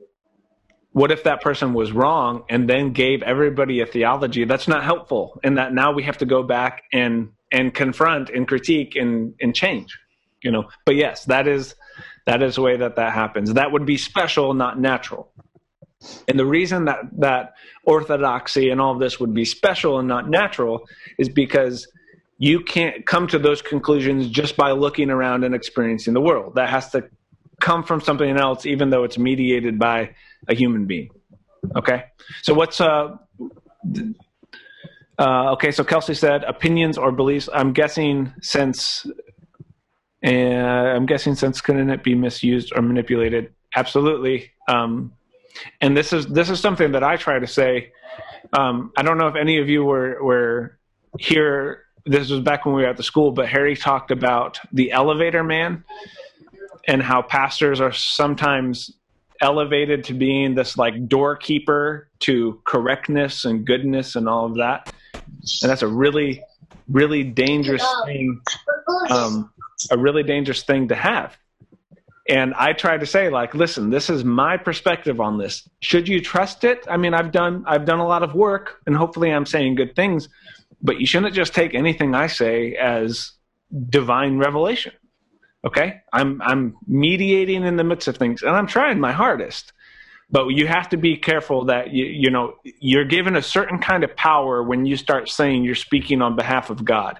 [0.96, 5.38] what if that person was wrong and then gave everybody a theology that's not helpful,
[5.44, 9.54] and that now we have to go back and and confront and critique and and
[9.54, 9.98] change,
[10.42, 10.70] you know?
[10.86, 11.74] But yes, that is
[12.24, 13.52] that is the way that that happens.
[13.52, 15.30] That would be special, not natural.
[16.28, 20.30] And the reason that that orthodoxy and all of this would be special and not
[20.30, 21.88] natural is because
[22.38, 26.54] you can't come to those conclusions just by looking around and experiencing the world.
[26.54, 27.10] That has to
[27.60, 30.14] come from something else, even though it's mediated by
[30.48, 31.10] a human being.
[31.76, 32.04] Okay.
[32.42, 33.16] So what's uh,
[35.18, 35.70] uh okay?
[35.70, 37.48] So Kelsey said opinions or beliefs.
[37.52, 39.06] I'm guessing since,
[40.24, 43.52] uh, I'm guessing since couldn't it be misused or manipulated?
[43.74, 44.52] Absolutely.
[44.68, 45.12] Um,
[45.80, 47.92] and this is this is something that I try to say.
[48.52, 50.78] Um, I don't know if any of you were were
[51.18, 51.82] here.
[52.04, 55.42] This was back when we were at the school, but Harry talked about the elevator
[55.42, 55.84] man
[56.86, 58.92] and how pastors are sometimes
[59.40, 64.92] elevated to being this like doorkeeper to correctness and goodness and all of that.
[65.14, 66.42] And that's a really,
[66.88, 68.40] really dangerous thing.
[69.10, 69.50] Um,
[69.90, 71.36] a really dangerous thing to have
[72.28, 75.68] and I try to say, like, listen, this is my perspective on this.
[75.80, 76.84] Should you trust it?
[76.88, 79.94] I mean, I've done I've done a lot of work, and hopefully, I'm saying good
[79.94, 80.28] things.
[80.82, 83.32] But you shouldn't just take anything I say as
[83.88, 84.92] divine revelation.
[85.66, 89.72] Okay, I'm I'm mediating in the midst of things, and I'm trying my hardest.
[90.30, 94.04] But you have to be careful that you you know you're given a certain kind
[94.04, 97.18] of power when you start saying you're speaking on behalf of God.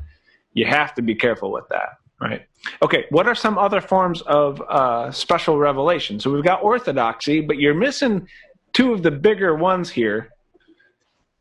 [0.52, 1.98] You have to be careful with that.
[2.20, 2.46] Right.
[2.82, 3.04] Okay.
[3.10, 6.20] What are some other forms of uh, special revelation?
[6.20, 8.28] So we've got orthodoxy, but you're missing
[8.72, 10.30] two of the bigger ones here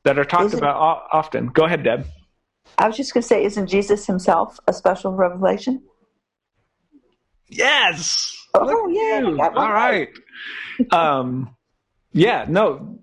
[0.03, 0.75] that are talked about
[1.11, 1.47] often.
[1.47, 2.07] Go ahead, Deb.
[2.77, 5.81] I was just going to say, isn't Jesus himself a special revelation?
[7.49, 8.35] Yes.
[8.53, 9.49] Oh, yeah.
[9.55, 10.09] All right.
[10.91, 11.55] um,
[12.11, 12.45] yeah.
[12.47, 12.99] No.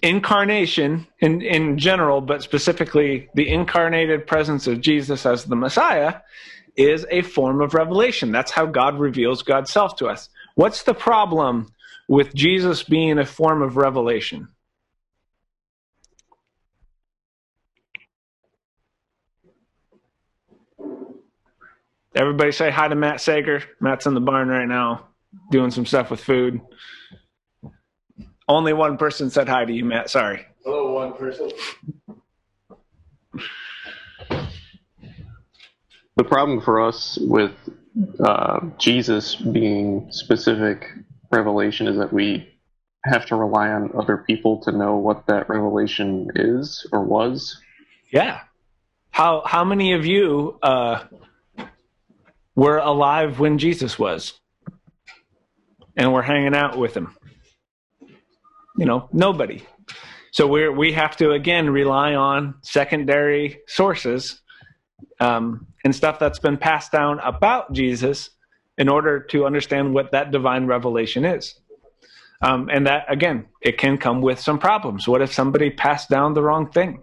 [0.00, 6.20] Incarnation in in general, but specifically the incarnated presence of Jesus as the Messiah
[6.76, 8.30] is a form of revelation.
[8.32, 10.28] That's how God reveals God's self to us.
[10.54, 11.68] What's the problem
[12.08, 14.48] with Jesus being a form of revelation?
[22.14, 23.62] Everybody say hi to Matt Sager.
[23.80, 25.08] Matt's in the barn right now
[25.50, 26.60] doing some stuff with food.
[28.48, 30.10] Only one person said hi to you, Matt.
[30.10, 30.44] Sorry.
[30.64, 31.50] Hello, one person.
[36.16, 37.52] The problem for us with
[38.22, 40.86] uh, Jesus being specific
[41.30, 42.46] revelation is that we
[43.04, 47.58] have to rely on other people to know what that revelation is or was.
[48.10, 48.40] Yeah.
[49.10, 51.04] How how many of you uh,
[52.54, 54.34] were alive when Jesus was,
[55.96, 57.16] and we're hanging out with him?
[58.76, 59.62] You know, nobody.
[60.32, 64.40] So we we have to again rely on secondary sources
[65.20, 68.30] um, and stuff that's been passed down about Jesus
[68.78, 71.54] in order to understand what that divine revelation is.
[72.40, 75.06] Um, and that, again, it can come with some problems.
[75.06, 77.02] What if somebody passed down the wrong thing?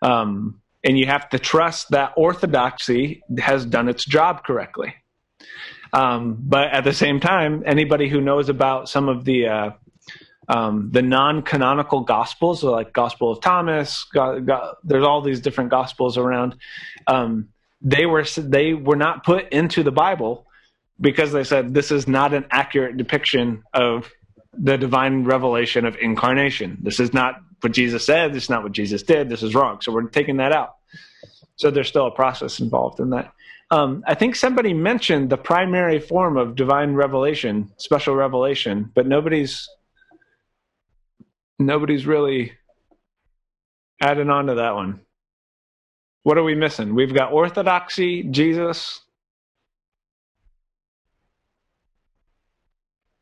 [0.00, 4.94] Um, and you have to trust that orthodoxy has done its job correctly.
[5.92, 9.70] Um, but at the same time, anybody who knows about some of the uh,
[10.48, 16.18] um, the non-canonical gospels, like Gospel of Thomas, God, God, there's all these different gospels
[16.18, 16.56] around.
[17.06, 17.48] Um,
[17.80, 20.46] they were they were not put into the Bible
[21.00, 24.10] because they said this is not an accurate depiction of
[24.52, 26.78] the divine revelation of incarnation.
[26.82, 28.32] This is not what Jesus said.
[28.32, 29.28] This is not what Jesus did.
[29.28, 29.80] This is wrong.
[29.80, 30.74] So we're taking that out.
[31.56, 33.32] So there's still a process involved in that.
[33.70, 39.68] Um, I think somebody mentioned the primary form of divine revelation, special revelation, but nobody's
[41.58, 42.52] nobody's really
[44.02, 45.00] adding on to that one.
[46.24, 46.94] What are we missing?
[46.94, 49.00] We've got orthodoxy, Jesus.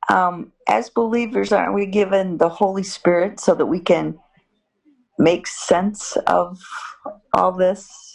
[0.09, 4.19] Um, as believers, aren't we given the Holy Spirit so that we can
[5.19, 6.59] make sense of
[7.35, 8.10] all this?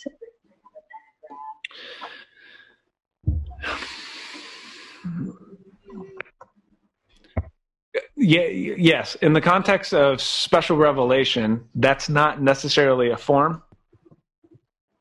[8.17, 9.15] Yeah, yes.
[9.15, 13.61] In the context of special revelation, that's not necessarily a form.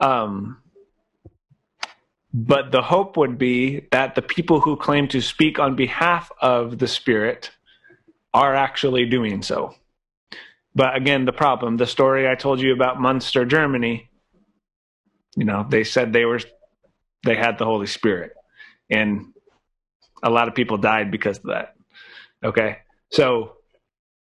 [0.01, 0.59] Um,
[2.33, 6.79] but the hope would be that the people who claim to speak on behalf of
[6.79, 7.53] the Spirit
[8.33, 9.75] are actually doing so.
[10.75, 14.11] But again, the problem, the story I told you about Munster, Germany,
[15.37, 16.41] you know, they said they were,
[17.23, 18.33] they had the Holy Spirit.
[18.91, 19.33] And
[20.23, 21.75] a lot of people died because of that.
[22.45, 22.79] Okay.
[23.11, 23.57] So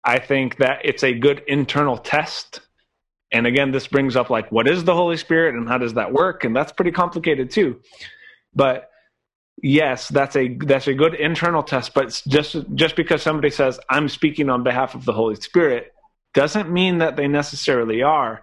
[0.05, 2.61] I think that it's a good internal test.
[3.31, 6.13] And again, this brings up like, what is the Holy Spirit and how does that
[6.13, 6.45] work?
[6.45, 7.81] And that's pretty complicated too.
[8.55, 8.91] But
[9.63, 11.93] yes, that's a that's a good internal test.
[11.95, 15.93] But just just because somebody says I'm speaking on behalf of the Holy Spirit
[16.33, 18.43] doesn't mean that they necessarily are.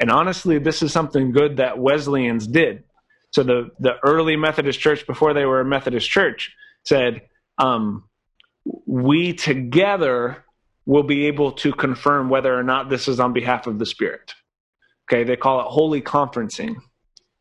[0.00, 2.84] And honestly, this is something good that Wesleyans did.
[3.32, 6.54] So the the early Methodist Church, before they were a Methodist Church,
[6.84, 7.22] said,
[7.58, 8.04] um,
[8.86, 10.44] "We together
[10.86, 14.34] will be able to confirm whether or not this is on behalf of the Spirit."
[15.10, 16.76] Okay, they call it holy conferencing,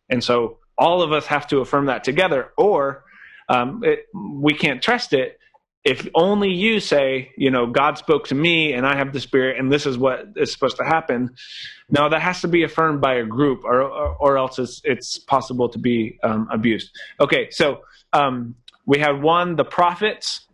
[0.09, 3.03] and so all of us have to affirm that together, or
[3.49, 5.39] um, it, we can't trust it
[5.87, 9.57] if only you say, you know, God spoke to me and I have the Spirit
[9.57, 11.33] and this is what is supposed to happen.
[11.89, 15.17] Now that has to be affirmed by a group, or or, or else it's it's
[15.17, 16.91] possible to be um, abused.
[17.21, 20.45] Okay, so um, we have one, the prophets,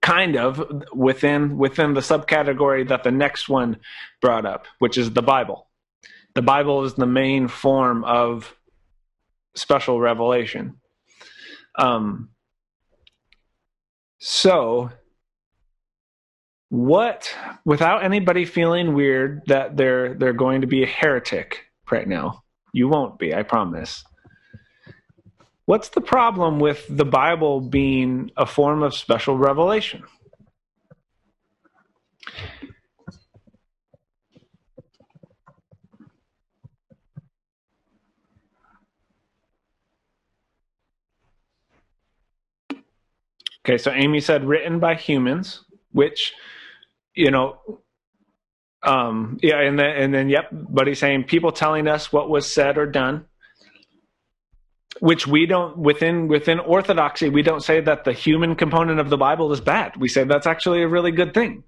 [0.00, 3.76] kind of within within the subcategory that the next one
[4.22, 5.68] brought up, which is the Bible.
[6.34, 8.54] The Bible is the main form of
[9.54, 10.80] special revelation.
[11.78, 12.30] Um,
[14.18, 14.90] so,
[16.68, 22.42] what, without anybody feeling weird that they're they're going to be a heretic right now,
[22.72, 24.04] you won't be, I promise.
[25.66, 30.04] What's the problem with the Bible being a form of special revelation?
[43.66, 46.32] Okay, so Amy said written by humans, which,
[47.14, 47.58] you know,
[48.84, 52.46] um, yeah, and then and then yep, but he's saying people telling us what was
[52.48, 53.24] said or done,
[55.00, 59.16] which we don't within within orthodoxy we don't say that the human component of the
[59.16, 59.96] Bible is bad.
[59.96, 61.64] We say that's actually a really good thing,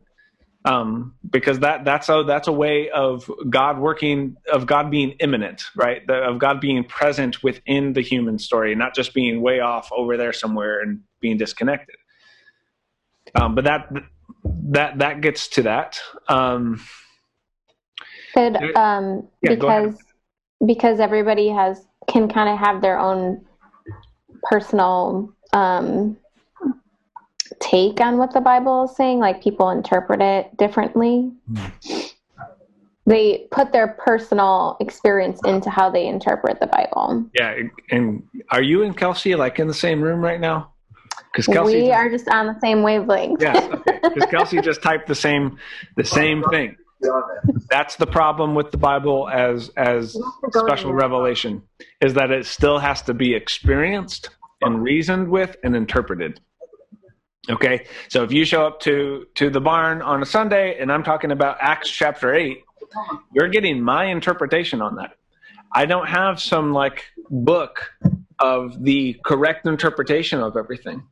[0.68, 5.62] um, because that that's a that's a way of God working of God being immanent,
[5.74, 6.06] right?
[6.06, 10.18] The, of God being present within the human story, not just being way off over
[10.18, 11.96] there somewhere and being disconnected.
[13.34, 13.90] Um, but that
[14.70, 15.98] that that gets to that.
[16.28, 16.84] Um,
[18.34, 19.96] Could um, Yeah, because
[20.66, 23.42] because everybody has can kind of have their own
[24.42, 26.18] personal um,
[27.60, 29.18] take on what the Bible is saying.
[29.18, 31.32] Like people interpret it differently.
[33.06, 37.24] They put their personal experience into how they interpret the Bible.
[37.32, 37.56] yeah,
[37.90, 40.72] and are you and Kelsey like in the same room right now?
[41.32, 43.40] Because Kelsey, we are just on the same wavelength.
[43.40, 43.66] yes,
[44.02, 45.58] because Kelsey just typed the same
[45.96, 46.76] the same thing.
[47.70, 50.16] That's the problem with the Bible as as
[50.54, 51.62] special revelation
[52.00, 54.30] is that it still has to be experienced
[54.62, 56.40] and reasoned with and interpreted.
[57.50, 61.02] Okay, so if you show up to to the barn on a Sunday and I'm
[61.02, 62.58] talking about Acts chapter eight,
[63.32, 65.12] you're getting my interpretation on that.
[65.72, 67.90] I don't have some like book
[68.38, 71.04] of the correct interpretation of everything,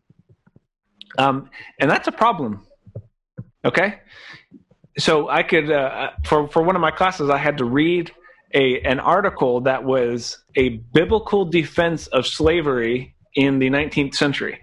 [1.16, 1.48] um,
[1.80, 2.66] and that's a problem.
[3.64, 4.00] Okay,
[4.98, 8.12] so I could uh, for for one of my classes I had to read
[8.52, 14.60] a an article that was a biblical defense of slavery in the 19th century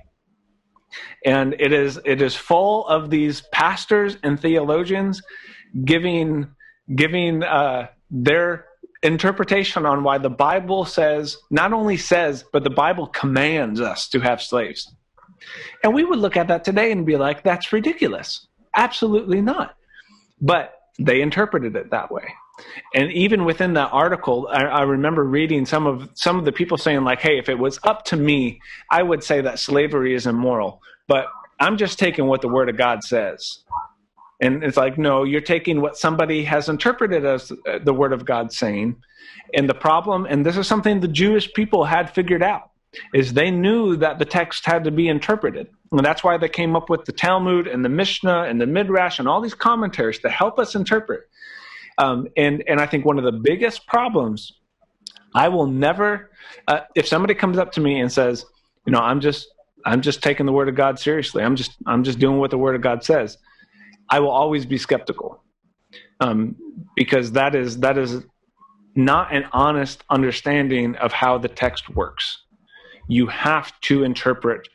[1.26, 5.21] and it is it is full of these pastors and theologians
[5.86, 6.47] giving
[6.95, 8.65] giving uh, their
[9.01, 14.19] interpretation on why the Bible says not only says but the Bible commands us to
[14.19, 14.93] have slaves.
[15.84, 18.47] And we would look at that today and be like, that's ridiculous.
[18.76, 19.76] Absolutely not.
[20.41, 22.34] But they interpreted it that way.
[22.93, 26.78] And even within that article, I, I remember reading some of some of the people
[26.78, 28.59] saying like, "Hey, if it was up to me,
[28.91, 31.28] I would say that slavery is immoral." But
[31.60, 33.60] I'm just taking what the Word of God says.
[34.41, 38.26] And it's like, no, you're taking what somebody has interpreted as uh, the Word of
[38.26, 38.95] God saying.
[39.54, 42.72] And the problem, and this is something the Jewish people had figured out,
[43.14, 45.68] is they knew that the text had to be interpreted.
[45.91, 49.20] And that's why they came up with the Talmud and the Mishnah and the Midrash
[49.20, 51.22] and all these commentaries to help us interpret.
[51.97, 54.54] Um, and and I think one of the biggest problems,
[55.36, 56.32] I will never,
[56.68, 58.45] uh, if somebody comes up to me and says,
[58.86, 59.47] you know, I'm just
[59.86, 61.43] I'm just taking the word of God seriously.
[61.43, 63.38] I'm just I'm just doing what the word of God says.
[64.09, 65.43] I will always be skeptical,
[66.19, 66.55] um,
[66.95, 68.23] because that is that is
[68.95, 72.43] not an honest understanding of how the text works.
[73.07, 74.67] You have to interpret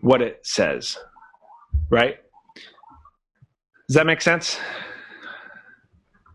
[0.00, 0.98] what it says,
[1.90, 2.18] right?
[3.88, 4.58] Does that make sense?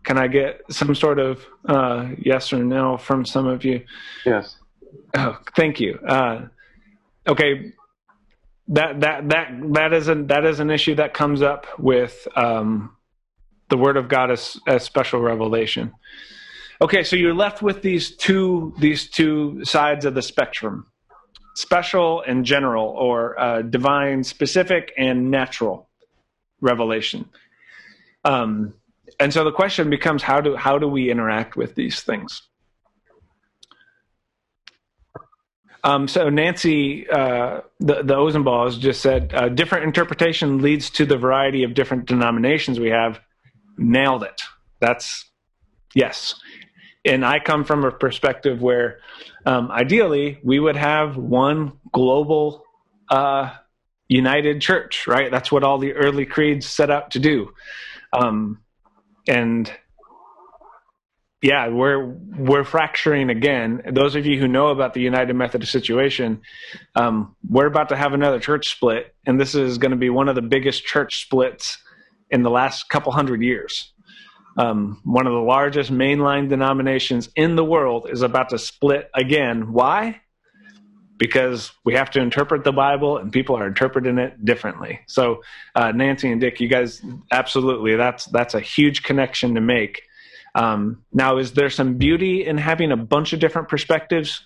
[0.04, 3.84] Can I get some sort of uh, yes or no from some of you?
[4.24, 4.56] Yes.
[5.14, 5.98] Oh, thank you.
[6.06, 6.46] Uh,
[7.26, 7.72] okay,
[8.68, 12.96] that that that that is an that is an issue that comes up with um,
[13.68, 15.92] the Word of God as, as special revelation.
[16.80, 20.86] Okay, so you're left with these two these two sides of the spectrum:
[21.56, 25.88] special and general, or uh, divine, specific, and natural
[26.60, 27.28] revelation.
[28.24, 28.74] Um,
[29.18, 32.47] and so the question becomes: how do how do we interact with these things?
[35.84, 41.16] Um, so Nancy, uh, the, the Ozenballs just said, uh, different interpretation leads to the
[41.16, 43.20] variety of different denominations we have.
[43.76, 44.42] Nailed it.
[44.80, 45.24] That's
[45.94, 46.34] yes.
[47.04, 48.98] And I come from a perspective where,
[49.46, 52.64] um, ideally, we would have one global,
[53.08, 53.54] uh,
[54.08, 55.30] united church, right?
[55.30, 57.52] That's what all the early creeds set out to do.
[58.12, 58.62] Um,
[59.28, 59.70] and
[61.40, 63.82] yeah, we're we're fracturing again.
[63.92, 66.42] Those of you who know about the United Methodist situation,
[66.96, 70.28] um, we're about to have another church split, and this is going to be one
[70.28, 71.78] of the biggest church splits
[72.30, 73.92] in the last couple hundred years.
[74.56, 79.72] Um, one of the largest mainline denominations in the world is about to split again.
[79.72, 80.20] Why?
[81.18, 85.00] Because we have to interpret the Bible, and people are interpreting it differently.
[85.06, 85.42] So,
[85.76, 90.02] uh, Nancy and Dick, you guys, absolutely, that's that's a huge connection to make.
[90.58, 94.44] Um, now, is there some beauty in having a bunch of different perspectives?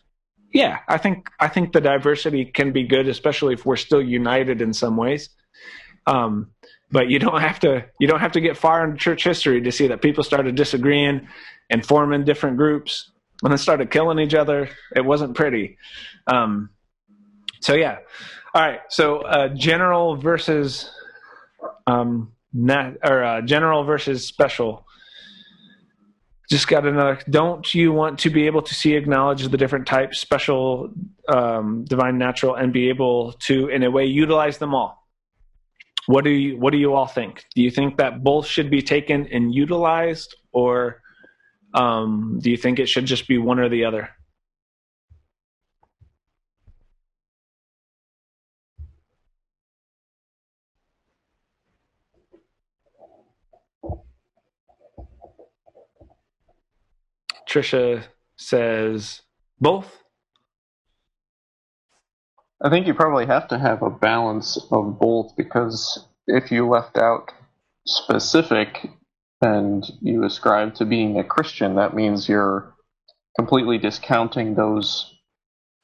[0.52, 4.60] Yeah, I think I think the diversity can be good, especially if we're still united
[4.60, 5.30] in some ways.
[6.06, 6.50] Um,
[6.90, 9.72] but you don't have to you don't have to get far into church history to
[9.72, 11.26] see that people started disagreeing
[11.70, 13.10] and forming different groups
[13.42, 14.68] and then started killing each other.
[14.94, 15.78] It wasn't pretty.
[16.26, 16.68] Um,
[17.60, 18.00] so yeah,
[18.54, 18.80] all right.
[18.90, 20.90] So uh, general versus
[21.86, 22.32] um,
[23.02, 24.86] or uh, general versus special
[26.52, 30.20] just got another don't you want to be able to see acknowledge the different types
[30.20, 30.90] special
[31.28, 35.08] um, divine natural and be able to in a way utilize them all?
[36.06, 37.46] What do you what do you all think?
[37.54, 41.00] Do you think that both should be taken and utilized or
[41.72, 44.10] um, do you think it should just be one or the other
[57.52, 58.04] Trisha
[58.36, 59.20] says
[59.60, 59.98] both.
[62.64, 66.96] I think you probably have to have a balance of both because if you left
[66.96, 67.30] out
[67.86, 68.88] specific
[69.42, 72.72] and you ascribe to being a Christian, that means you're
[73.36, 75.12] completely discounting those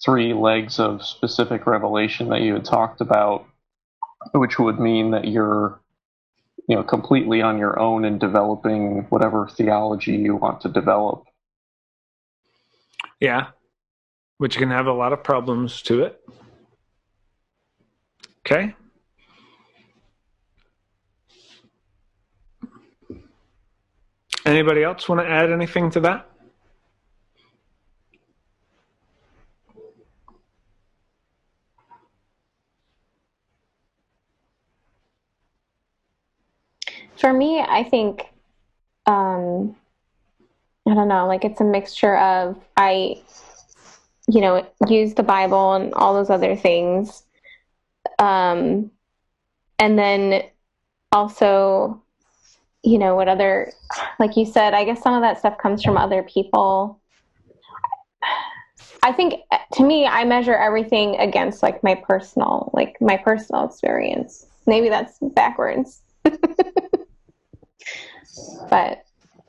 [0.02, 3.44] three legs of specific revelation that you had talked about,
[4.32, 5.78] which would mean that you're
[6.66, 11.27] you know completely on your own in developing whatever theology you want to develop.
[13.20, 13.48] Yeah,
[14.38, 16.20] which can have a lot of problems to it.
[18.40, 18.74] Okay.
[24.46, 26.30] Anybody else want to add anything to that?
[37.16, 38.26] For me, I think
[39.04, 39.76] um,
[40.88, 43.20] I don't know, like it's a mixture of I,
[44.26, 47.24] you know, use the Bible and all those other things.
[48.18, 48.90] Um,
[49.78, 50.44] and then
[51.12, 52.02] also,
[52.82, 53.72] you know, what other,
[54.18, 57.00] like you said, I guess some of that stuff comes from other people.
[59.02, 59.42] I think
[59.74, 64.46] to me, I measure everything against like my personal, like my personal experience.
[64.66, 66.00] Maybe that's backwards.
[68.70, 69.04] but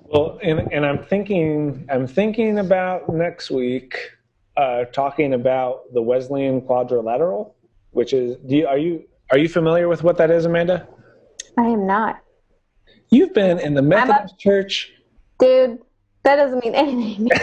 [0.09, 4.11] well, and, and I'm thinking I'm thinking about next week
[4.57, 7.55] uh, talking about the Wesleyan quadrilateral,
[7.91, 10.87] which is do you, are you are you familiar with what that is, Amanda?
[11.57, 12.21] I am not.
[13.09, 14.91] You've been in the Methodist a, Church,
[15.39, 15.79] dude.
[16.23, 17.29] That doesn't mean anything.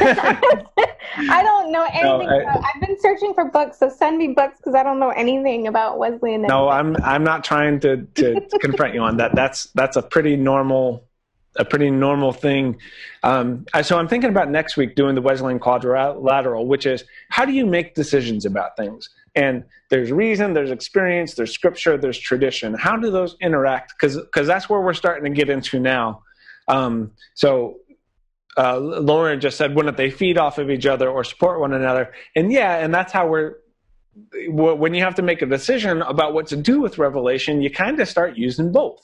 [1.16, 2.02] I don't know anything.
[2.02, 4.98] No, I, about, I've been searching for books, so send me books because I don't
[4.98, 6.42] know anything about Wesleyan.
[6.42, 9.34] No, I'm I'm not trying to to confront you on that.
[9.34, 11.06] That's that's a pretty normal
[11.58, 12.78] a pretty normal thing.
[13.22, 17.52] Um, so I'm thinking about next week doing the Wesleyan quadrilateral, which is how do
[17.52, 19.08] you make decisions about things?
[19.34, 22.74] And there's reason, there's experience, there's scripture, there's tradition.
[22.74, 23.94] How do those interact?
[24.00, 26.22] Because that's where we're starting to get into now.
[26.68, 27.76] Um, so
[28.56, 32.12] uh, Lauren just said, wouldn't they feed off of each other or support one another?
[32.34, 33.56] And yeah, and that's how we're
[34.48, 38.00] when you have to make a decision about what to do with revelation, you kind
[38.00, 39.02] of start using both.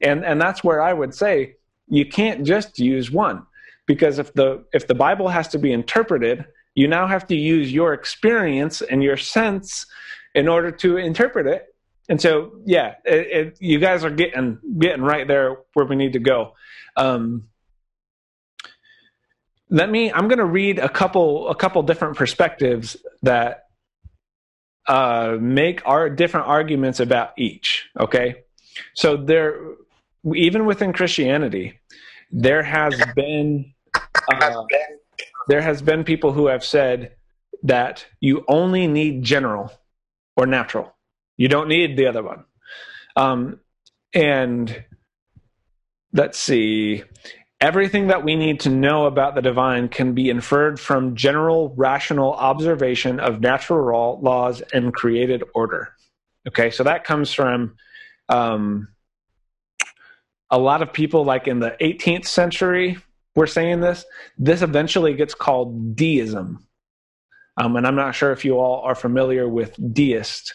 [0.00, 1.54] And and that's where I would say
[1.88, 3.44] you can't just use one.
[3.86, 7.72] Because if the if the bible has to be interpreted you now have to use
[7.72, 9.84] your experience and your sense
[10.34, 11.66] in order to interpret it.
[12.08, 16.12] And so yeah it, it, you guys are getting getting right there where we need
[16.12, 16.54] to go.
[16.96, 17.48] Um,
[19.70, 23.64] let me i'm going to read a couple a couple different perspectives that
[24.88, 28.36] uh, make our different arguments about each okay?
[28.94, 29.60] So there
[30.34, 31.78] even within christianity
[32.30, 33.72] there has been
[34.30, 34.64] uh,
[35.48, 37.12] there has been people who have said
[37.62, 39.72] that you only need general
[40.36, 40.94] or natural.
[41.36, 42.44] You don't need the other one.
[43.16, 43.60] Um,
[44.14, 44.84] and
[46.12, 47.02] let's see.
[47.60, 52.34] Everything that we need to know about the divine can be inferred from general rational
[52.34, 55.92] observation of natural laws and created order.
[56.46, 57.74] Okay, so that comes from
[58.28, 58.88] um,
[60.50, 62.98] a lot of people like in the 18th century
[63.34, 64.04] were saying this
[64.38, 66.66] this eventually gets called deism.
[67.56, 70.54] Um, and i'm not sure if you all are familiar with deist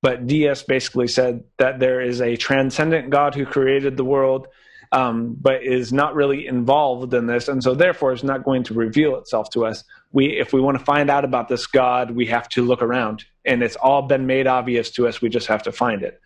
[0.00, 4.48] but deist basically said that there is a transcendent god who created the world
[4.92, 8.74] um, but is not really involved in this and so therefore is not going to
[8.74, 9.84] reveal itself to us.
[10.12, 13.24] We if we want to find out about this god we have to look around
[13.44, 15.20] and it's all been made obvious to us.
[15.20, 16.20] We just have to find it.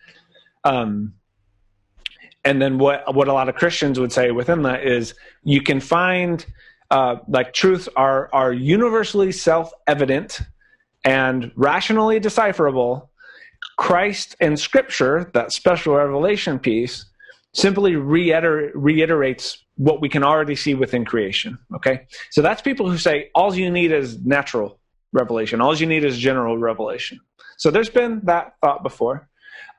[0.64, 1.14] Um,
[2.44, 5.14] and then what what a lot of Christians would say within that is
[5.44, 6.44] you can find
[6.90, 10.40] uh, like truths are are universally self evident
[11.04, 13.10] and rationally decipherable.
[13.78, 17.06] Christ and Scripture, that special revelation piece,
[17.54, 21.58] simply reiter- reiterates what we can already see within creation.
[21.76, 24.78] Okay, so that's people who say all you need is natural
[25.12, 27.20] revelation, all you need is general revelation.
[27.56, 29.28] So there's been that thought before.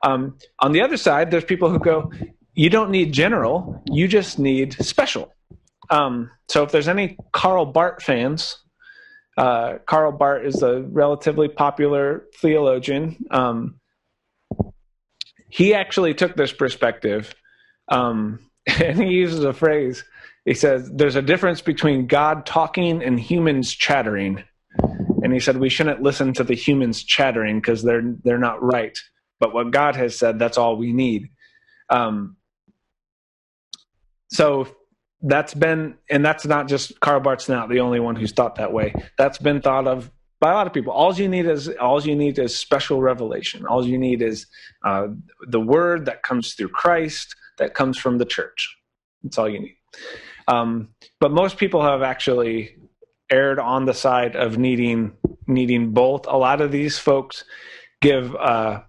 [0.02, 2.10] Um, on the other side, there's people who go,
[2.54, 5.32] you don't need general, you just need special.
[5.90, 8.58] Um, so if there's any Karl Barth fans,
[9.36, 13.16] uh, Karl Barth is a relatively popular theologian.
[13.30, 13.80] Um,
[15.48, 17.34] he actually took this perspective,
[17.88, 20.04] um, and he uses a phrase.
[20.44, 24.44] He says, "There's a difference between God talking and humans chattering."
[25.22, 28.96] And he said we shouldn't listen to the humans chattering because they're they're not right.
[29.40, 31.30] But what God has said, that's all we need.
[31.90, 32.36] Um,
[34.34, 34.66] so
[35.22, 38.72] that's been and that's not just Karl Barth's not the only one who's thought that
[38.72, 38.92] way.
[39.16, 40.10] That's been thought of
[40.40, 40.92] by a lot of people.
[40.92, 43.64] All you need is all you need is special revelation.
[43.64, 44.46] All you need is
[44.84, 45.06] uh,
[45.46, 48.76] the word that comes through Christ, that comes from the church.
[49.22, 49.76] That's all you need.
[50.48, 50.88] Um,
[51.20, 52.76] but most people have actually
[53.30, 55.12] erred on the side of needing
[55.46, 56.26] needing both.
[56.26, 57.44] A lot of these folks
[58.02, 58.82] give uh,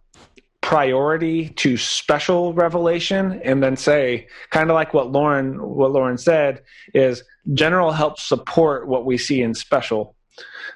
[0.66, 6.64] priority to special revelation and then say kind of like what lauren what lauren said
[6.96, 10.16] is general helps support what we see in special.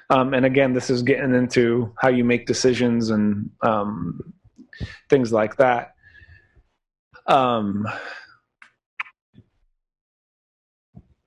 [0.08, 4.32] Um, and again this is getting into how you make decisions and um,
[5.08, 5.94] things like that.
[7.26, 7.84] Um,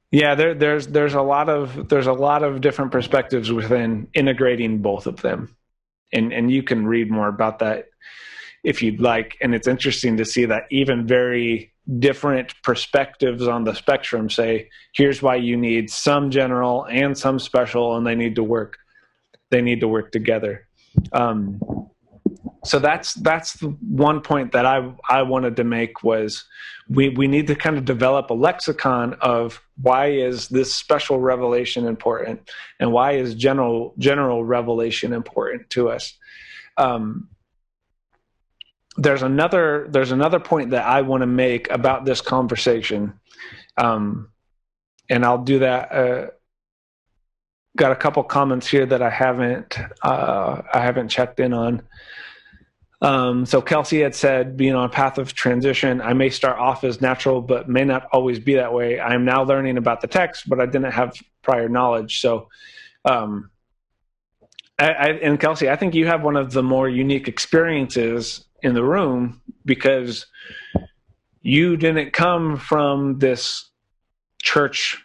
[0.09, 4.81] yeah there, there's there's a lot of there's a lot of different perspectives within integrating
[4.81, 5.53] both of them.
[6.13, 7.87] And and you can read more about that
[8.63, 9.37] if you'd like.
[9.41, 15.21] And it's interesting to see that even very different perspectives on the spectrum say, here's
[15.21, 18.77] why you need some general and some special, and they need to work.
[19.51, 20.67] They need to work together.
[21.11, 21.59] Um,
[22.65, 26.45] so that's that's the one point that I I wanted to make was
[26.89, 31.85] we we need to kind of develop a lexicon of why is this special revelation
[31.85, 32.49] important
[32.79, 36.17] and why is general general revelation important to us.
[36.77, 37.27] Um,
[38.97, 43.19] there's another there's another point that I want to make about this conversation,
[43.77, 44.29] um,
[45.09, 45.91] and I'll do that.
[45.91, 46.27] Uh,
[47.75, 51.81] got a couple comments here that I haven't uh, I haven't checked in on.
[53.01, 56.85] Um, so Kelsey had said, being on a path of transition, I may start off
[56.85, 58.97] as natural, but may not always be that way.
[58.97, 62.21] I am now learning about the text, but I didn't have prior knowledge.
[62.21, 62.47] So,
[63.03, 63.49] um,
[64.79, 68.73] I, I, and Kelsey, I think you have one of the more unique experiences in
[68.73, 70.25] the room because
[71.41, 73.69] you didn't come from this
[74.41, 74.97] church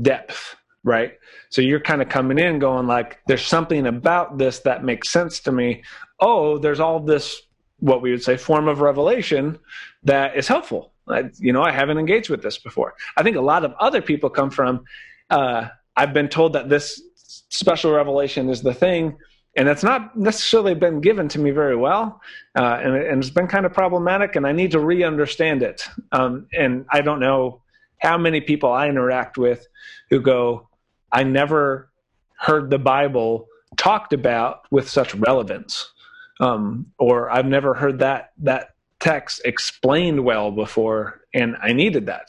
[0.00, 1.14] depth, right?
[1.50, 5.40] So you're kind of coming in going like, there's something about this that makes sense
[5.40, 5.82] to me.
[6.20, 7.42] Oh, there's all this,
[7.80, 9.58] what we would say, form of revelation
[10.04, 10.92] that is helpful.
[11.08, 12.94] I, you know, I haven't engaged with this before.
[13.16, 14.84] I think a lot of other people come from,
[15.30, 17.02] uh, I've been told that this
[17.48, 19.18] special revelation is the thing,
[19.56, 22.20] and it's not necessarily been given to me very well,
[22.56, 25.82] uh, and, and, it's been kind of problematic, and I need to re-understand it.
[26.12, 27.62] Um, and I don't know
[27.98, 29.66] how many people I interact with
[30.10, 30.68] who go,
[31.12, 31.90] I never
[32.38, 33.46] heard the Bible
[33.76, 35.92] talked about with such relevance,
[36.40, 42.28] um, or I've never heard that that text explained well before, and I needed that.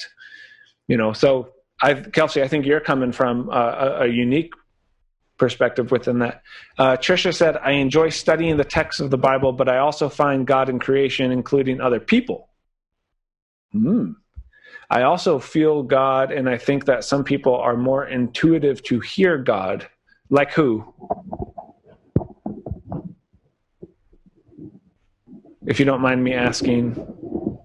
[0.87, 4.53] You know, so I, Kelsey, I think you're coming from a, a unique
[5.43, 6.41] perspective within that.
[6.77, 10.47] Uh, Trisha said, I enjoy studying the text of the Bible, but I also find
[10.47, 12.47] God in creation, including other people.
[13.73, 14.11] Hmm.
[14.89, 19.37] I also feel God, and I think that some people are more intuitive to hear
[19.37, 19.85] God.
[20.29, 20.93] Like who?
[25.67, 26.95] If you don't mind me asking,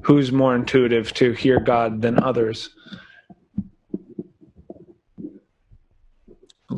[0.03, 2.70] who's more intuitive to hear God than others?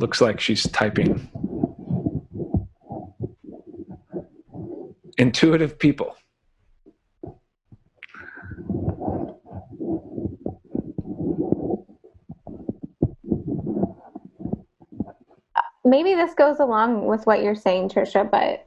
[0.00, 1.28] Looks like she's typing.
[5.18, 6.16] Intuitive people.
[15.84, 18.66] Maybe this goes along with what you're saying, Trisha, but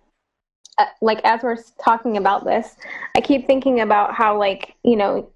[0.78, 2.76] uh, like as we're talking about this,
[3.18, 5.32] I keep thinking about how like, you know,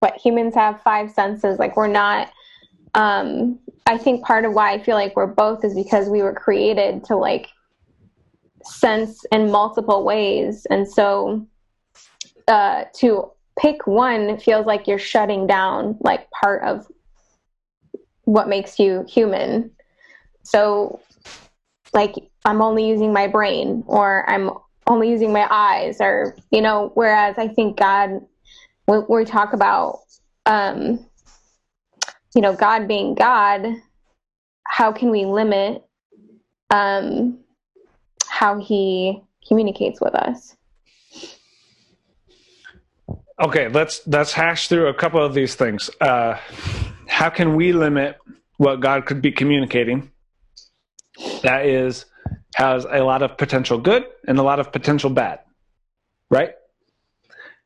[0.00, 2.30] what humans have five senses, like we're not
[2.94, 6.32] um I think part of why I feel like we're both is because we were
[6.32, 7.48] created to like
[8.64, 10.66] sense in multiple ways.
[10.70, 11.46] And so
[12.48, 16.86] uh, to pick one feels like you're shutting down like part of
[18.24, 19.70] what makes you human.
[20.42, 21.00] So
[21.92, 22.14] like
[22.44, 24.50] I'm only using my brain or I'm
[24.86, 28.20] only using my eyes or you know whereas I think God
[28.86, 30.00] when we talk about
[30.46, 31.06] um
[32.34, 33.66] you know, God being God,
[34.66, 35.84] how can we limit
[36.70, 37.38] um,
[38.26, 40.56] how He communicates with us?
[43.40, 45.90] Okay, let's let's hash through a couple of these things.
[46.00, 46.38] Uh,
[47.08, 48.16] how can we limit
[48.56, 50.10] what God could be communicating?
[51.42, 52.06] That is
[52.54, 55.40] has a lot of potential good and a lot of potential bad,
[56.30, 56.50] right?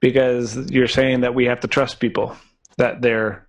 [0.00, 2.36] Because you're saying that we have to trust people
[2.78, 3.45] that they're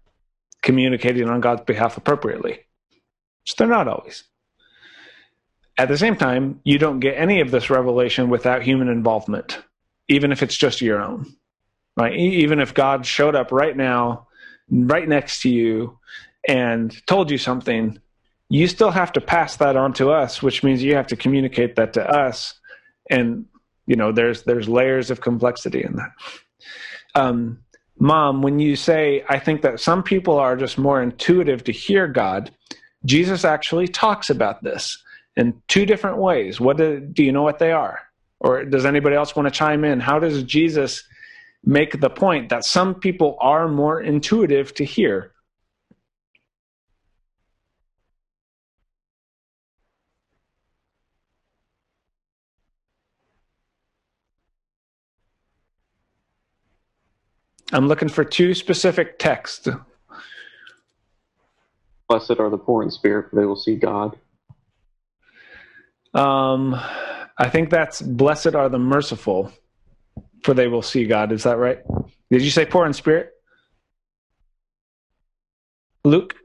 [0.68, 2.60] communicating on God's behalf appropriately.
[3.44, 4.26] Which they're not always.
[5.78, 9.60] At the same time, you don't get any of this revelation without human involvement,
[10.10, 11.34] even if it's just your own.
[11.96, 12.14] Right?
[12.14, 14.28] Even if God showed up right now,
[14.70, 15.98] right next to you,
[16.50, 17.98] and told you something,
[18.50, 21.78] you still have to pass that on to us, which means you have to communicate
[21.78, 22.60] that to us.
[23.10, 23.46] And
[23.86, 26.12] you know, there's there's layers of complexity in that.
[27.16, 27.60] Um,
[28.00, 32.08] Mom, when you say, I think that some people are just more intuitive to hear
[32.08, 32.52] God,
[33.06, 35.02] Jesus actually talks about this
[35.36, 36.60] in two different ways.
[36.60, 38.02] What do, do you know what they are?
[38.40, 40.00] Or does anybody else want to chime in?
[40.00, 41.04] How does Jesus
[41.64, 45.32] make the point that some people are more intuitive to hear?
[57.74, 59.68] I'm looking for two specific texts.
[62.08, 64.18] Blessed are the poor in spirit, for they will see God.
[66.14, 66.74] Um,
[67.38, 69.52] I think that's blessed are the merciful,
[70.44, 71.32] for they will see God.
[71.32, 71.80] Is that right?
[72.32, 73.32] Did you say poor in spirit?
[76.06, 76.36] Luke?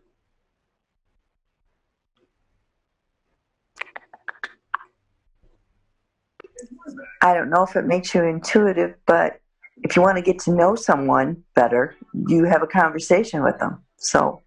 [7.23, 9.42] I don't know if it makes you intuitive, but
[9.83, 11.97] if you want to get to know someone better,
[12.29, 13.83] you have a conversation with them.
[13.97, 14.41] So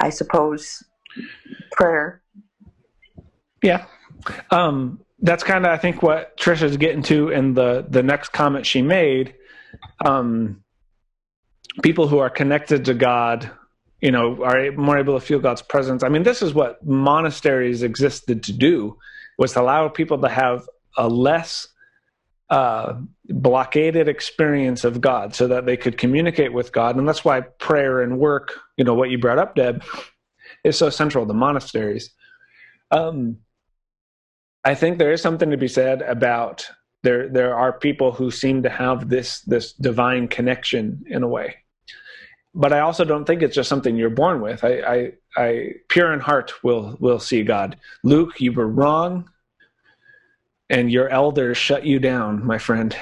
[0.00, 0.82] I suppose
[1.72, 2.22] prayer.
[3.62, 3.84] Yeah.
[4.50, 8.66] Um, that's kind of, I think, what Trisha's getting to in the, the next comment
[8.66, 9.34] she made.
[10.04, 10.64] Um,
[11.82, 13.50] people who are connected to God,
[14.00, 16.02] you know, are more able to feel God's presence.
[16.02, 18.96] I mean, this is what monasteries existed to do,
[19.38, 21.68] was to allow people to have a less
[22.50, 22.94] uh,
[23.28, 26.96] blockaded experience of God so that they could communicate with God.
[26.96, 29.84] And that's why prayer and work, you know, what you brought up, Deb,
[30.64, 32.10] is so central to monasteries.
[32.90, 33.38] Um,
[34.64, 36.68] I think there is something to be said about
[37.02, 41.56] there there are people who seem to have this this divine connection in a way.
[42.54, 44.64] but I also don't think it's just something you're born with.
[44.64, 47.76] I, I, I pure in heart will will see God.
[48.02, 49.30] Luke, you were wrong,
[50.70, 52.96] and your elders shut you down, my friend.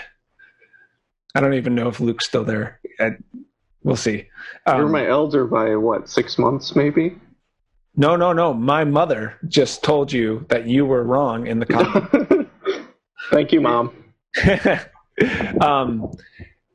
[1.34, 2.80] I don't even know if Luke's still there.
[2.98, 3.10] I,
[3.84, 4.26] we'll see.
[4.66, 7.16] Um, You're my elder by what, six months maybe?
[7.94, 8.54] No, no, no.
[8.54, 12.48] My mother just told you that you were wrong in the comment.
[13.30, 13.92] Thank you, mom.
[15.60, 16.10] um,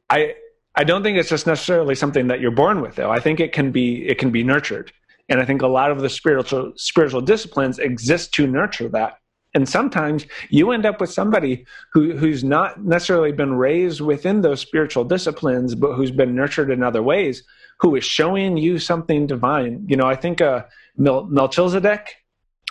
[0.09, 0.35] I
[0.75, 3.09] I don't think it's just necessarily something that you're born with, though.
[3.09, 4.91] I think it can be it can be nurtured,
[5.29, 9.17] and I think a lot of the spiritual spiritual disciplines exist to nurture that.
[9.53, 14.61] And sometimes you end up with somebody who, who's not necessarily been raised within those
[14.61, 17.43] spiritual disciplines, but who's been nurtured in other ways,
[17.79, 19.85] who is showing you something divine.
[19.87, 20.63] You know, I think uh,
[20.97, 22.15] Mel- Melchizedek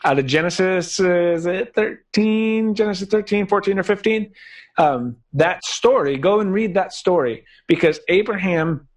[0.05, 4.33] out of Genesis, uh, is it 13, Genesis 13, 14, or 15?
[4.78, 8.89] Um, that story, go and read that story because Abraham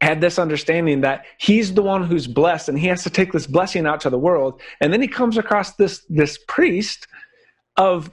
[0.00, 3.46] had this understanding that he's the one who's blessed and he has to take this
[3.46, 4.60] blessing out to the world.
[4.80, 7.06] And then he comes across this, this priest
[7.80, 8.10] of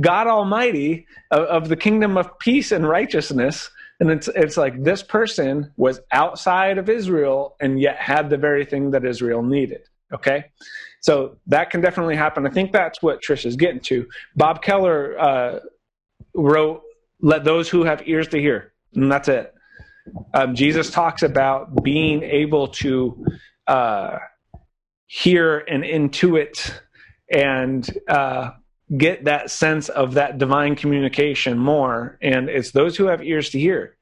[0.00, 3.70] God Almighty, of, of the kingdom of peace and righteousness.
[4.00, 8.64] And it's, it's like this person was outside of Israel and yet had the very
[8.64, 9.82] thing that Israel needed.
[10.14, 10.46] Okay?
[11.00, 12.46] So that can definitely happen.
[12.46, 14.06] I think that's what Trish is getting to.
[14.34, 15.60] Bob Keller uh,
[16.34, 16.80] wrote,
[17.20, 18.72] Let those who have ears to hear.
[18.94, 19.52] And that's it.
[20.32, 23.26] Um, Jesus talks about being able to
[23.66, 24.18] uh,
[25.06, 26.72] hear and intuit
[27.30, 28.50] and uh,
[28.96, 32.18] get that sense of that divine communication more.
[32.22, 33.96] And it's those who have ears to hear.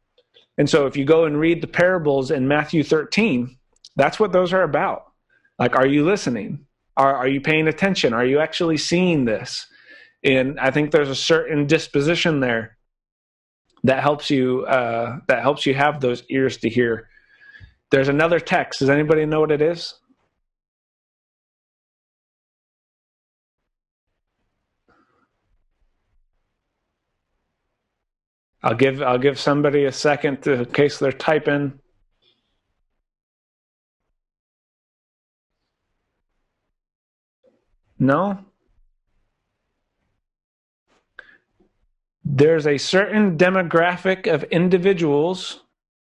[0.58, 3.56] And so if you go and read the parables in Matthew 13,
[3.96, 5.04] that's what those are about.
[5.58, 6.66] Like, are you listening?
[6.96, 8.12] Are, are you paying attention?
[8.12, 9.66] Are you actually seeing this?
[10.22, 12.76] And I think there's a certain disposition there
[13.82, 17.08] that helps you uh, that helps you have those ears to hear.
[17.90, 18.80] There's another text.
[18.80, 19.94] Does anybody know what it is?
[28.64, 31.78] I'll give I'll give somebody a second to, in case they're typing.
[37.98, 38.38] No?
[42.24, 45.60] There's a certain demographic of individuals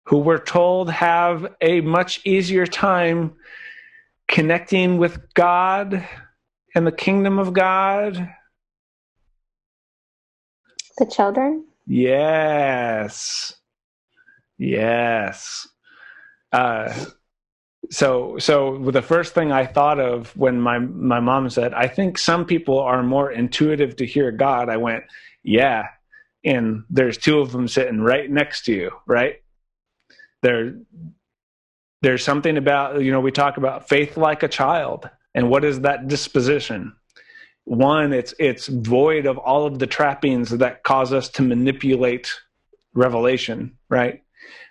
[0.06, 3.34] who we're told have a much easier time
[4.30, 6.08] connecting with God
[6.74, 8.30] and the kingdom of God.
[10.98, 11.66] The children?
[11.88, 13.54] Yes.
[14.58, 15.68] Yes.
[16.52, 16.94] Uh,
[17.92, 22.18] so so the first thing I thought of when my my mom said, "I think
[22.18, 25.04] some people are more intuitive to hear God," I went,
[25.44, 25.88] "Yeah."
[26.44, 29.38] And there's two of them sitting right next to you, right?
[30.42, 30.76] There
[32.02, 35.82] there's something about you know we talk about faith like a child, and what is
[35.82, 36.96] that disposition?
[37.66, 42.32] One it's it's void of all of the trappings that cause us to manipulate
[42.94, 44.22] revelation right?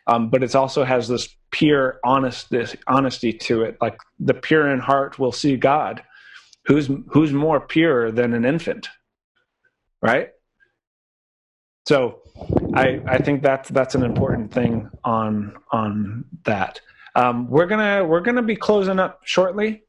[0.07, 3.77] Um, but it also has this pure honesty honesty to it.
[3.81, 6.03] Like the pure in heart will see god
[6.67, 8.89] who's who's more pure than an infant
[10.01, 10.31] right?
[11.87, 12.21] So
[12.75, 16.81] i i think that's that's an important thing on on that.
[17.17, 19.83] Um, we're gonna we're gonna be closing up shortly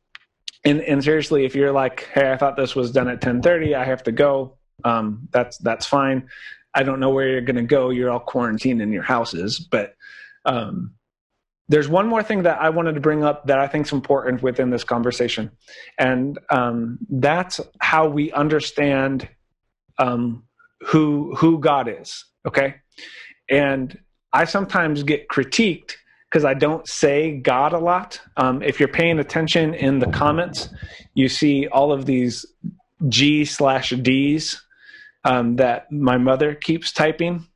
[0.66, 3.86] and and seriously, if you're like, hey, I thought this was done at 10:30, I
[3.86, 4.58] have to go.
[4.84, 6.28] Um, that's that's fine.
[6.74, 7.90] I don't know where you're going to go.
[7.90, 9.96] You're all quarantined in your houses, but
[10.44, 10.96] um,
[11.70, 14.44] there's one more thing that I wanted to bring up that I think is important
[14.44, 15.52] within this conversation,
[15.98, 19.30] and um, that's how we understand
[20.00, 20.44] um,
[20.88, 22.26] who who God is.
[22.46, 22.76] Okay,
[23.50, 23.98] and
[24.34, 25.94] I sometimes get critiqued
[26.36, 28.20] because I don't say God a lot.
[28.36, 30.68] Um, if you're paying attention in the comments,
[31.14, 32.46] you see all of these
[33.08, 34.62] G slash D's
[35.24, 37.48] um, that my mother keeps typing.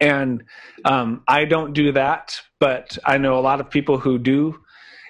[0.00, 0.44] And
[0.86, 4.58] um, I don't do that, but I know a lot of people who do.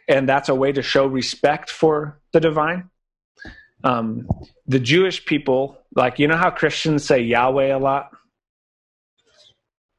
[0.08, 2.90] And that's a way to show respect for the divine.
[3.84, 4.26] Um,
[4.66, 8.10] the Jewish people, like, you know how Christians say Yahweh a lot?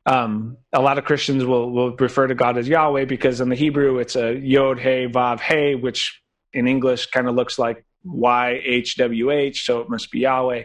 [0.06, 3.56] Um, a lot of Christians will, will refer to God as Yahweh because in the
[3.56, 6.22] Hebrew it's a Yod Hey Vav Hey, which
[6.54, 10.64] in English kind of looks like Y H W H, so it must be Yahweh.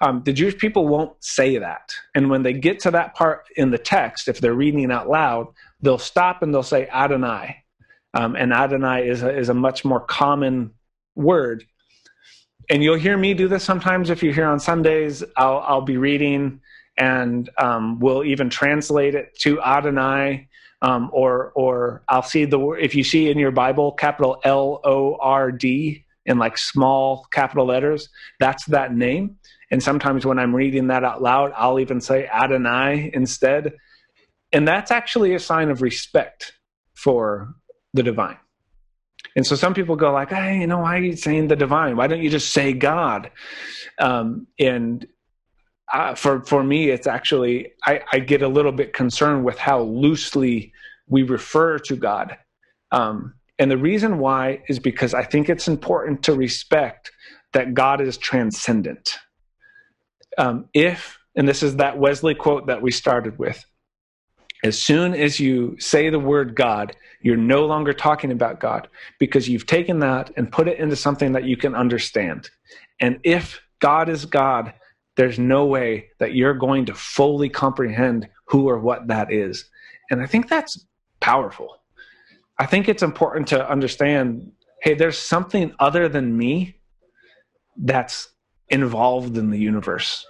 [0.00, 3.70] Um, the Jewish people won't say that, and when they get to that part in
[3.70, 5.46] the text, if they're reading out loud,
[5.80, 7.64] they'll stop and they'll say Adonai,
[8.14, 10.72] um, and Adonai is a, is a much more common
[11.14, 11.64] word.
[12.68, 15.22] And you'll hear me do this sometimes if you're here on Sundays.
[15.36, 16.60] I'll I'll be reading
[16.96, 20.48] and um, we'll even translate it to Adonai.
[20.82, 24.80] um, or or I'll see the word if you see in your Bible capital L
[24.84, 29.38] O R D in like small capital letters, that's that name.
[29.70, 33.72] And sometimes when I'm reading that out loud, I'll even say Adonai instead.
[34.52, 36.52] And that's actually a sign of respect
[36.94, 37.54] for
[37.94, 38.36] the divine.
[39.34, 41.96] And so some people go like, hey, you know, why are you saying the divine?
[41.96, 43.30] Why don't you just say God?
[43.98, 45.06] Um, and
[45.92, 49.82] uh, for for me, it's actually I, I, get a little bit concerned with how
[49.82, 50.72] loosely
[51.06, 52.36] we refer to God.
[52.90, 57.12] Um, and the reason why is because I think it's important to respect
[57.52, 59.18] that God is transcendent.
[60.38, 63.64] Um, if, and this is that Wesley quote that we started with,
[64.64, 68.88] as soon as you say the word God, you're no longer talking about God
[69.18, 72.48] because you've taken that and put it into something that you can understand.
[73.00, 74.72] And if God is God,
[75.16, 79.68] there's no way that you're going to fully comprehend who or what that is.
[80.10, 80.86] And I think that's
[81.20, 81.76] powerful.
[82.58, 84.52] I think it's important to understand
[84.82, 86.76] hey, there's something other than me
[87.76, 88.28] that's
[88.68, 90.26] involved in the universe.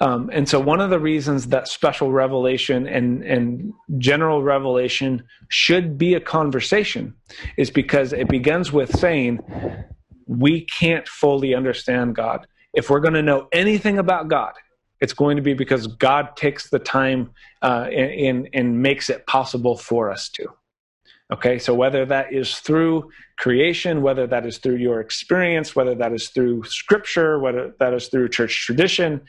[0.00, 5.98] Um, and so, one of the reasons that special revelation and, and general revelation should
[5.98, 7.14] be a conversation
[7.56, 9.40] is because it begins with saying,
[10.26, 12.46] We can't fully understand God.
[12.74, 14.52] If we're going to know anything about God,
[15.00, 17.30] it's going to be because God takes the time
[17.62, 20.48] uh, and, and makes it possible for us to.
[21.30, 26.12] Okay, so whether that is through creation, whether that is through your experience, whether that
[26.12, 29.20] is through scripture, whether that is through church tradition,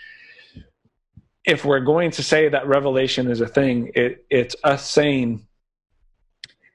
[1.45, 5.45] if we're going to say that revelation is a thing, it, it's us saying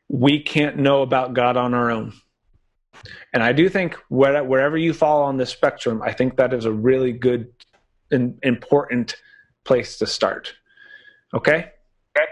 [0.09, 2.13] we can't know about God on our own.
[3.33, 6.73] And I do think wherever you fall on the spectrum, I think that is a
[6.73, 7.53] really good
[8.11, 9.17] and important
[9.65, 10.55] place to start.
[11.33, 11.71] Okay?
[12.17, 12.27] Okay.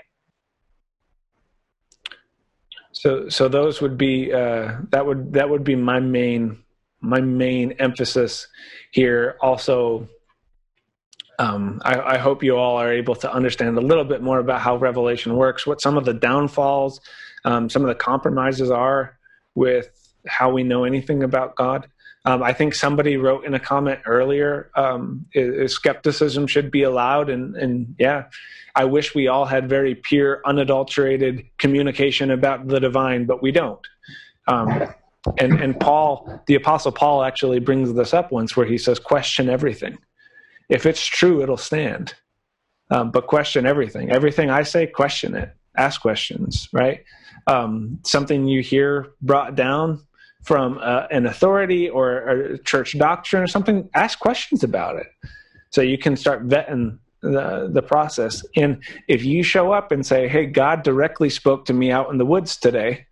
[2.93, 6.63] So so those would be uh, that would that would be my main
[7.01, 8.47] my main emphasis
[8.93, 9.37] here.
[9.41, 10.09] Also
[11.39, 14.61] um, I, I, hope you all are able to understand a little bit more about
[14.61, 17.01] how Revelation works, what some of the downfalls,
[17.45, 19.19] um, some of the compromises are
[19.55, 21.89] with how we know anything about God.
[22.25, 27.29] Um, I think somebody wrote in a comment earlier, um, is, skepticism should be allowed,
[27.29, 28.27] and, and yeah,
[28.77, 33.85] I wish we all had very pure, unadulterated communication about the divine, but we don't.
[34.47, 34.95] Um,
[35.39, 39.49] and and Paul, the Apostle Paul, actually brings this up once, where he says, "Question
[39.49, 39.99] everything."
[40.73, 42.15] if it's true, it'll stand.
[42.91, 44.11] Um, but question everything.
[44.11, 45.55] Everything I say, question it.
[45.77, 47.05] Ask questions, right?
[47.47, 50.01] Um, something you hear brought down
[50.43, 55.07] from uh, an authority or a church doctrine or something, ask questions about it.
[55.71, 58.45] So you can start vetting the, the process.
[58.57, 62.19] And if you show up and say, hey, God directly spoke to me out in
[62.19, 63.07] the woods today,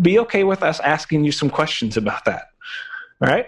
[0.00, 2.44] be okay with us asking you some questions about that.
[3.20, 3.46] All right?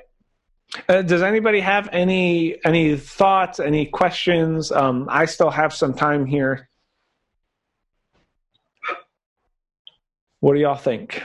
[0.89, 4.73] Uh, does anybody have any any thoughts, any questions?
[4.73, 6.69] Um, I still have some time here.
[10.41, 11.23] What do y'all think?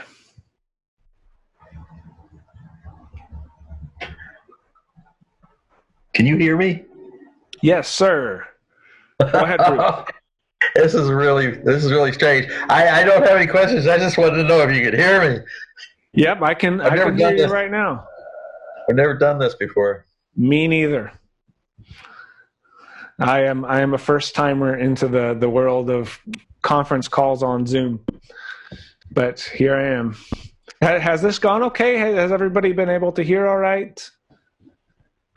[6.12, 6.84] Can you hear me?
[7.62, 8.46] Yes, sir.
[9.18, 10.04] Go ahead, Bruce.
[10.74, 12.50] this is really this is really strange.
[12.68, 13.86] I, I don't have any questions.
[13.86, 15.44] I just wanted to know if you could hear me.
[16.14, 16.80] Yep, I can.
[16.80, 18.06] I've I can hear you right now.
[18.88, 20.04] I've never done this before.
[20.36, 21.12] Me neither.
[23.18, 26.18] I am I am a first timer into the the world of
[26.62, 28.04] conference calls on Zoom.
[29.12, 30.16] But here I am.
[30.80, 31.98] Has this gone okay?
[31.98, 34.10] Has everybody been able to hear all right?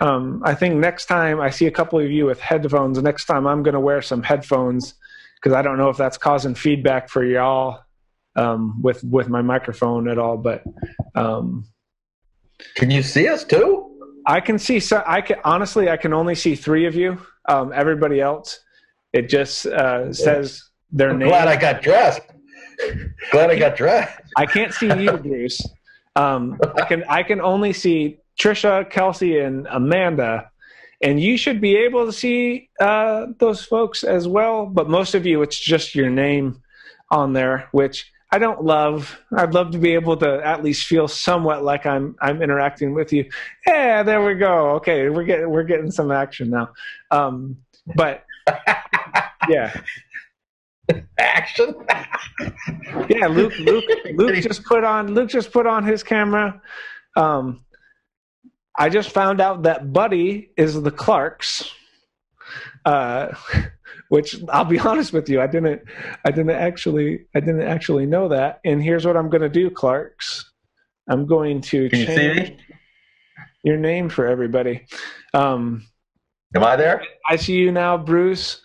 [0.04, 3.48] Um, I think next time I see a couple of you with headphones, next time
[3.48, 4.96] I'm going to wear some headphones
[5.36, 7.80] because I don't know if that's causing feedback for y'all
[8.36, 10.36] um, with with my microphone at all.
[10.36, 10.66] But
[11.16, 11.66] um,
[12.76, 13.90] can you see us too?
[14.28, 14.82] I can see.
[14.82, 17.18] So I can honestly, I can only see three of you.
[17.48, 18.60] Um, everybody else,
[19.14, 21.30] it just uh, says their I'm name.
[21.30, 22.24] Glad I got dressed.
[23.32, 24.20] glad I got dressed.
[24.36, 25.66] I can't see you, Bruce.
[26.18, 27.06] Um, I can.
[27.08, 30.50] I can only see Trisha, Kelsey, and Amanda.
[31.02, 34.66] And you should be able to see uh, those folks as well.
[34.66, 36.62] But most of you, it's just your name
[37.12, 39.20] on there, which I don't love.
[39.38, 43.14] I'd love to be able to at least feel somewhat like I'm I'm interacting with
[43.14, 43.30] you.
[43.68, 44.72] Yeah, there we go.
[44.78, 46.70] Okay, we're getting we're getting some action now.
[47.12, 47.58] Um,
[47.96, 48.24] but
[49.48, 49.80] yeah,
[51.20, 51.76] action.
[53.08, 56.60] yeah, Luke Luke Luke just put on Luke just put on his camera.
[57.16, 57.64] Um,
[58.78, 61.72] I just found out that Buddy is the Clarks.
[62.86, 63.34] Uh,
[64.10, 65.82] which I'll be honest with you, I didn't,
[66.24, 68.60] I didn't actually, I didn't actually know that.
[68.64, 70.52] And here's what I'm going to do, Clarks.
[71.08, 72.58] I'm going to Can you see change me?
[73.64, 74.86] your name for everybody.
[75.34, 75.88] Um,
[76.56, 77.02] Am I there?
[77.28, 78.62] I see you now, Bruce.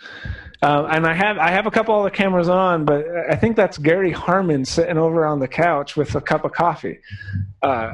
[0.60, 3.78] Um, and I have I have a couple other cameras on, but I think that's
[3.78, 6.98] Gary Harmon sitting over on the couch with a cup of coffee.
[7.62, 7.92] Uh,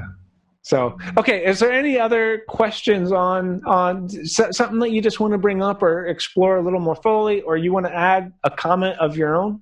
[0.64, 5.38] so, okay, is there any other questions on on something that you just want to
[5.38, 8.98] bring up or explore a little more fully, or you want to add a comment
[8.98, 9.60] of your own?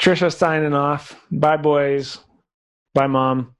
[0.00, 1.20] Trisha signing off.
[1.32, 2.18] Bye, boys.
[2.94, 3.56] Bye, mom.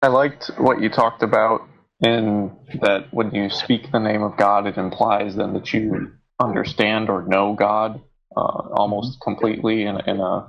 [0.00, 1.68] I liked what you talked about
[2.02, 7.10] in that when you speak the name of God, it implies then that you understand
[7.10, 8.00] or know God
[8.36, 10.48] uh, almost completely in, in a.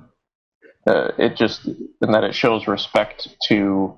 [0.87, 3.95] Uh, it just and that it shows respect to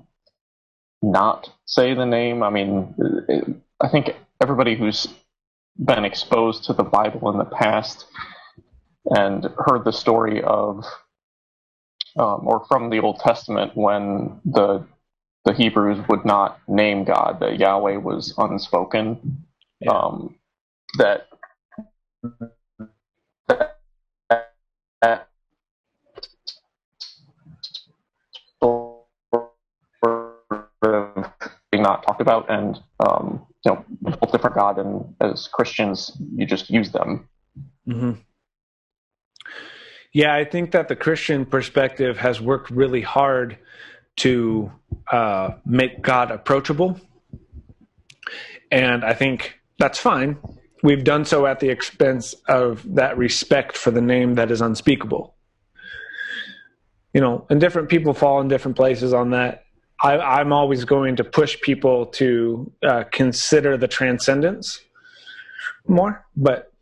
[1.01, 2.43] not say the name.
[2.43, 2.95] I mean,
[3.29, 3.45] it,
[3.81, 5.07] I think everybody who's
[5.77, 8.05] been exposed to the Bible in the past
[9.05, 10.83] and heard the story of
[12.17, 14.85] um, or from the Old Testament when the
[15.45, 19.45] the Hebrews would not name God, that Yahweh was unspoken.
[19.81, 19.91] Yeah.
[19.91, 20.35] Um,
[20.97, 21.27] that,
[25.01, 25.27] that,
[31.83, 36.69] not talked about, and um, you know, both different God, and as Christians, you just
[36.69, 37.29] use them.
[37.85, 38.13] hmm
[40.13, 43.59] Yeah, I think that the Christian perspective has worked really hard
[44.17, 44.71] to
[45.11, 46.99] uh, make God approachable.
[48.71, 50.37] And I think that's fine.
[50.83, 55.35] We've done so at the expense of that respect for the name that is unspeakable.
[57.13, 59.63] You know, and different people fall in different places on that.
[60.01, 64.81] I, I'm always going to push people to uh, consider the transcendence
[65.87, 66.72] more, but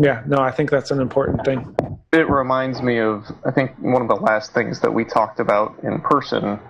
[0.00, 1.76] yeah, no, I think that's an important thing.
[2.12, 5.82] It reminds me of, I think, one of the last things that we talked about
[5.82, 6.60] in person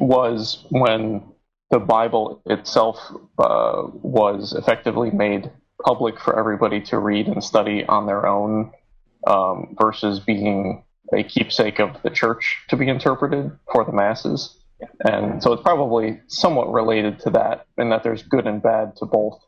[0.00, 1.22] was when
[1.70, 2.98] the Bible itself
[3.38, 5.50] uh, was effectively made
[5.84, 8.72] public for everybody to read and study on their own
[9.26, 14.56] um, versus being a keepsake of the church to be interpreted for the masses.
[15.00, 19.06] And so it's probably somewhat related to that, in that there's good and bad to
[19.06, 19.40] both.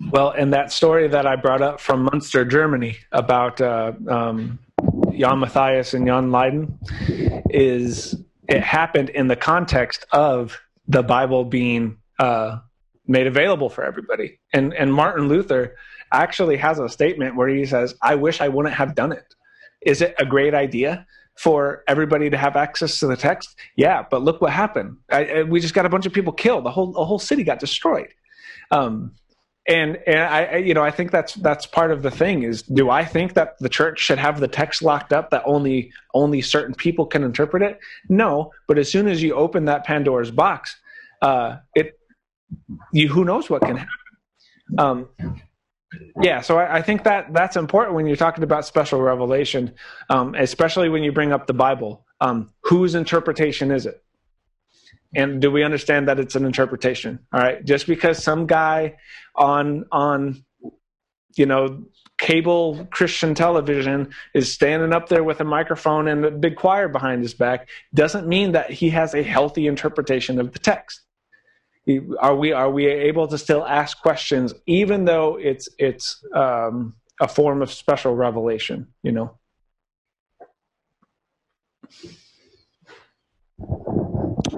[0.00, 4.58] Well, and that story that I brought up from Munster, Germany, about uh, um,
[5.12, 6.78] Jan Matthias and Jan Leiden,
[7.50, 8.14] is
[8.48, 12.58] it happened in the context of the Bible being uh,
[13.06, 14.38] made available for everybody.
[14.52, 15.76] And and Martin Luther
[16.12, 19.34] actually has a statement where he says, "I wish I wouldn't have done it."
[19.82, 23.56] Is it a great idea for everybody to have access to the text?
[23.76, 24.96] Yeah, but look what happened.
[25.10, 26.64] I, I, we just got a bunch of people killed.
[26.64, 28.12] The whole the whole city got destroyed.
[28.70, 29.12] Um,
[29.68, 32.90] and and I you know I think that's that's part of the thing is do
[32.90, 36.74] I think that the church should have the text locked up that only only certain
[36.74, 37.78] people can interpret it?
[38.08, 40.76] No, but as soon as you open that Pandora's box,
[41.22, 41.98] uh, it
[42.92, 43.92] you who knows what can happen.
[44.78, 45.08] Um,
[46.20, 49.74] yeah, so I, I think that that's important when you're talking about special revelation,
[50.10, 52.04] um, especially when you bring up the Bible.
[52.20, 54.02] Um, whose interpretation is it?
[55.14, 57.20] And do we understand that it's an interpretation?
[57.32, 58.96] All right, just because some guy
[59.36, 60.44] on on
[61.36, 61.84] you know
[62.18, 67.22] cable Christian television is standing up there with a microphone and a big choir behind
[67.22, 71.02] his back doesn't mean that he has a healthy interpretation of the text.
[72.18, 77.28] Are we are we able to still ask questions even though it's it's um, a
[77.28, 78.88] form of special revelation?
[79.02, 79.38] You know.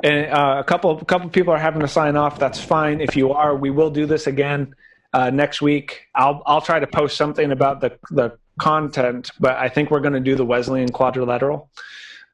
[0.03, 2.39] And uh, a couple a couple people are having to sign off.
[2.39, 3.01] That's fine.
[3.01, 4.75] If you are, we will do this again
[5.13, 6.03] uh, next week.
[6.15, 10.15] I'll I'll try to post something about the the content, but I think we're going
[10.15, 11.71] to do the Wesleyan quadrilateral.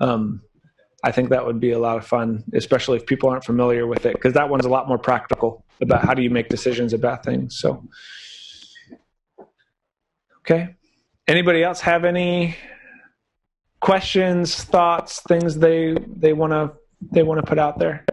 [0.01, 0.43] Um,
[1.02, 4.06] I think that would be a lot of fun, especially if people aren't familiar with
[4.06, 7.24] it, because that one's a lot more practical about how do you make decisions about
[7.24, 7.59] things.
[7.59, 7.85] So,
[10.40, 10.74] okay.
[11.28, 12.56] Anybody else have any
[13.81, 16.72] questions, thoughts, things they they want to
[17.12, 18.05] they want to put out there?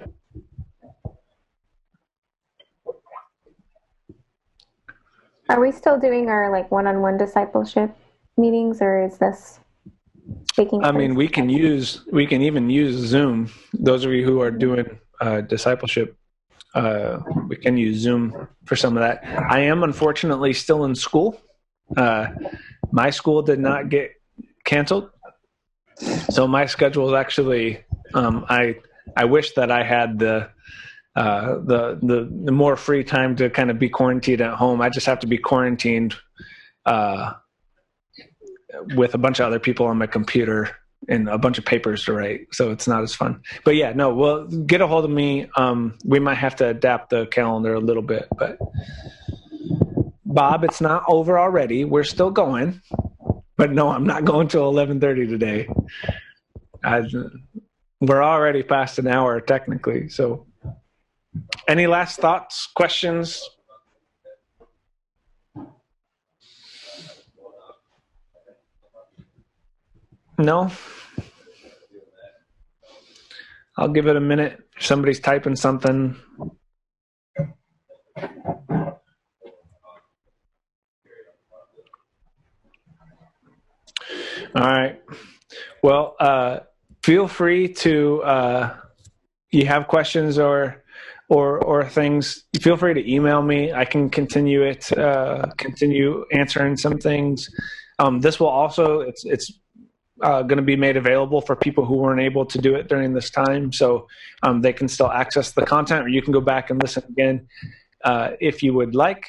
[5.50, 7.94] Are we still doing our like one-on-one discipleship
[8.38, 9.60] meetings, or is this
[10.54, 10.82] taking?
[10.84, 13.52] I mean, we can use we can even use Zoom.
[13.74, 14.86] Those of you who are doing
[15.20, 16.16] uh, discipleship,
[16.74, 17.20] uh,
[17.50, 19.26] we can use Zoom for some of that.
[19.52, 21.42] I am unfortunately still in school,
[21.98, 22.28] uh,
[22.92, 24.12] my school did not get
[24.64, 25.10] canceled,
[26.30, 27.84] so my schedule is actually.
[28.14, 28.78] Um, I
[29.16, 30.50] I wish that I had the
[31.16, 34.82] uh, the, the the more free time to kind of be quarantined at home.
[34.82, 36.16] I just have to be quarantined
[36.86, 37.34] uh,
[38.96, 40.70] with a bunch of other people on my computer
[41.10, 43.42] and a bunch of papers to write, so it's not as fun.
[43.66, 45.50] But yeah, no, well, get a hold of me.
[45.58, 48.60] Um, we might have to adapt the calendar a little bit, but
[50.24, 51.84] Bob, it's not over already.
[51.86, 52.82] We're still going,
[53.58, 55.68] but no, I'm not going till 11:30 today.
[56.84, 57.04] I,
[58.02, 60.48] we're already past an hour technically, so.
[61.68, 63.50] Any last thoughts, questions?
[70.38, 70.72] No?
[73.78, 74.60] I'll give it a minute.
[74.80, 76.16] Somebody's typing something.
[84.54, 85.02] All right.
[85.82, 86.60] Well, uh,
[87.04, 88.76] feel free to, uh,
[89.52, 90.84] you have questions or,
[91.30, 93.74] or, or things, feel free to email me.
[93.74, 97.50] I can continue it, uh, continue answering some things.
[98.00, 99.52] Um, this will also, it's, it's
[100.22, 103.14] uh, going to be made available for people who weren't able to do it during
[103.14, 103.72] this time.
[103.72, 104.08] So
[104.44, 107.48] um, they can still access the content, or you can go back and listen again
[108.04, 109.26] uh, if you would like.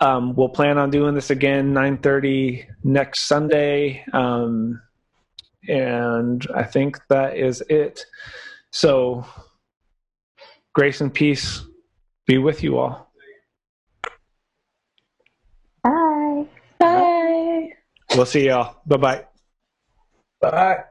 [0.00, 4.80] Um, we'll plan on doing this again 9:30 next Sunday, um,
[5.68, 8.04] and I think that is it.
[8.72, 9.24] So,
[10.74, 11.62] grace and peace
[12.26, 13.12] be with you all.
[15.82, 16.46] Bye.
[16.78, 17.68] Bye.
[18.14, 18.76] We'll see y'all.
[18.86, 19.24] Bye bye.
[20.40, 20.84] Bye.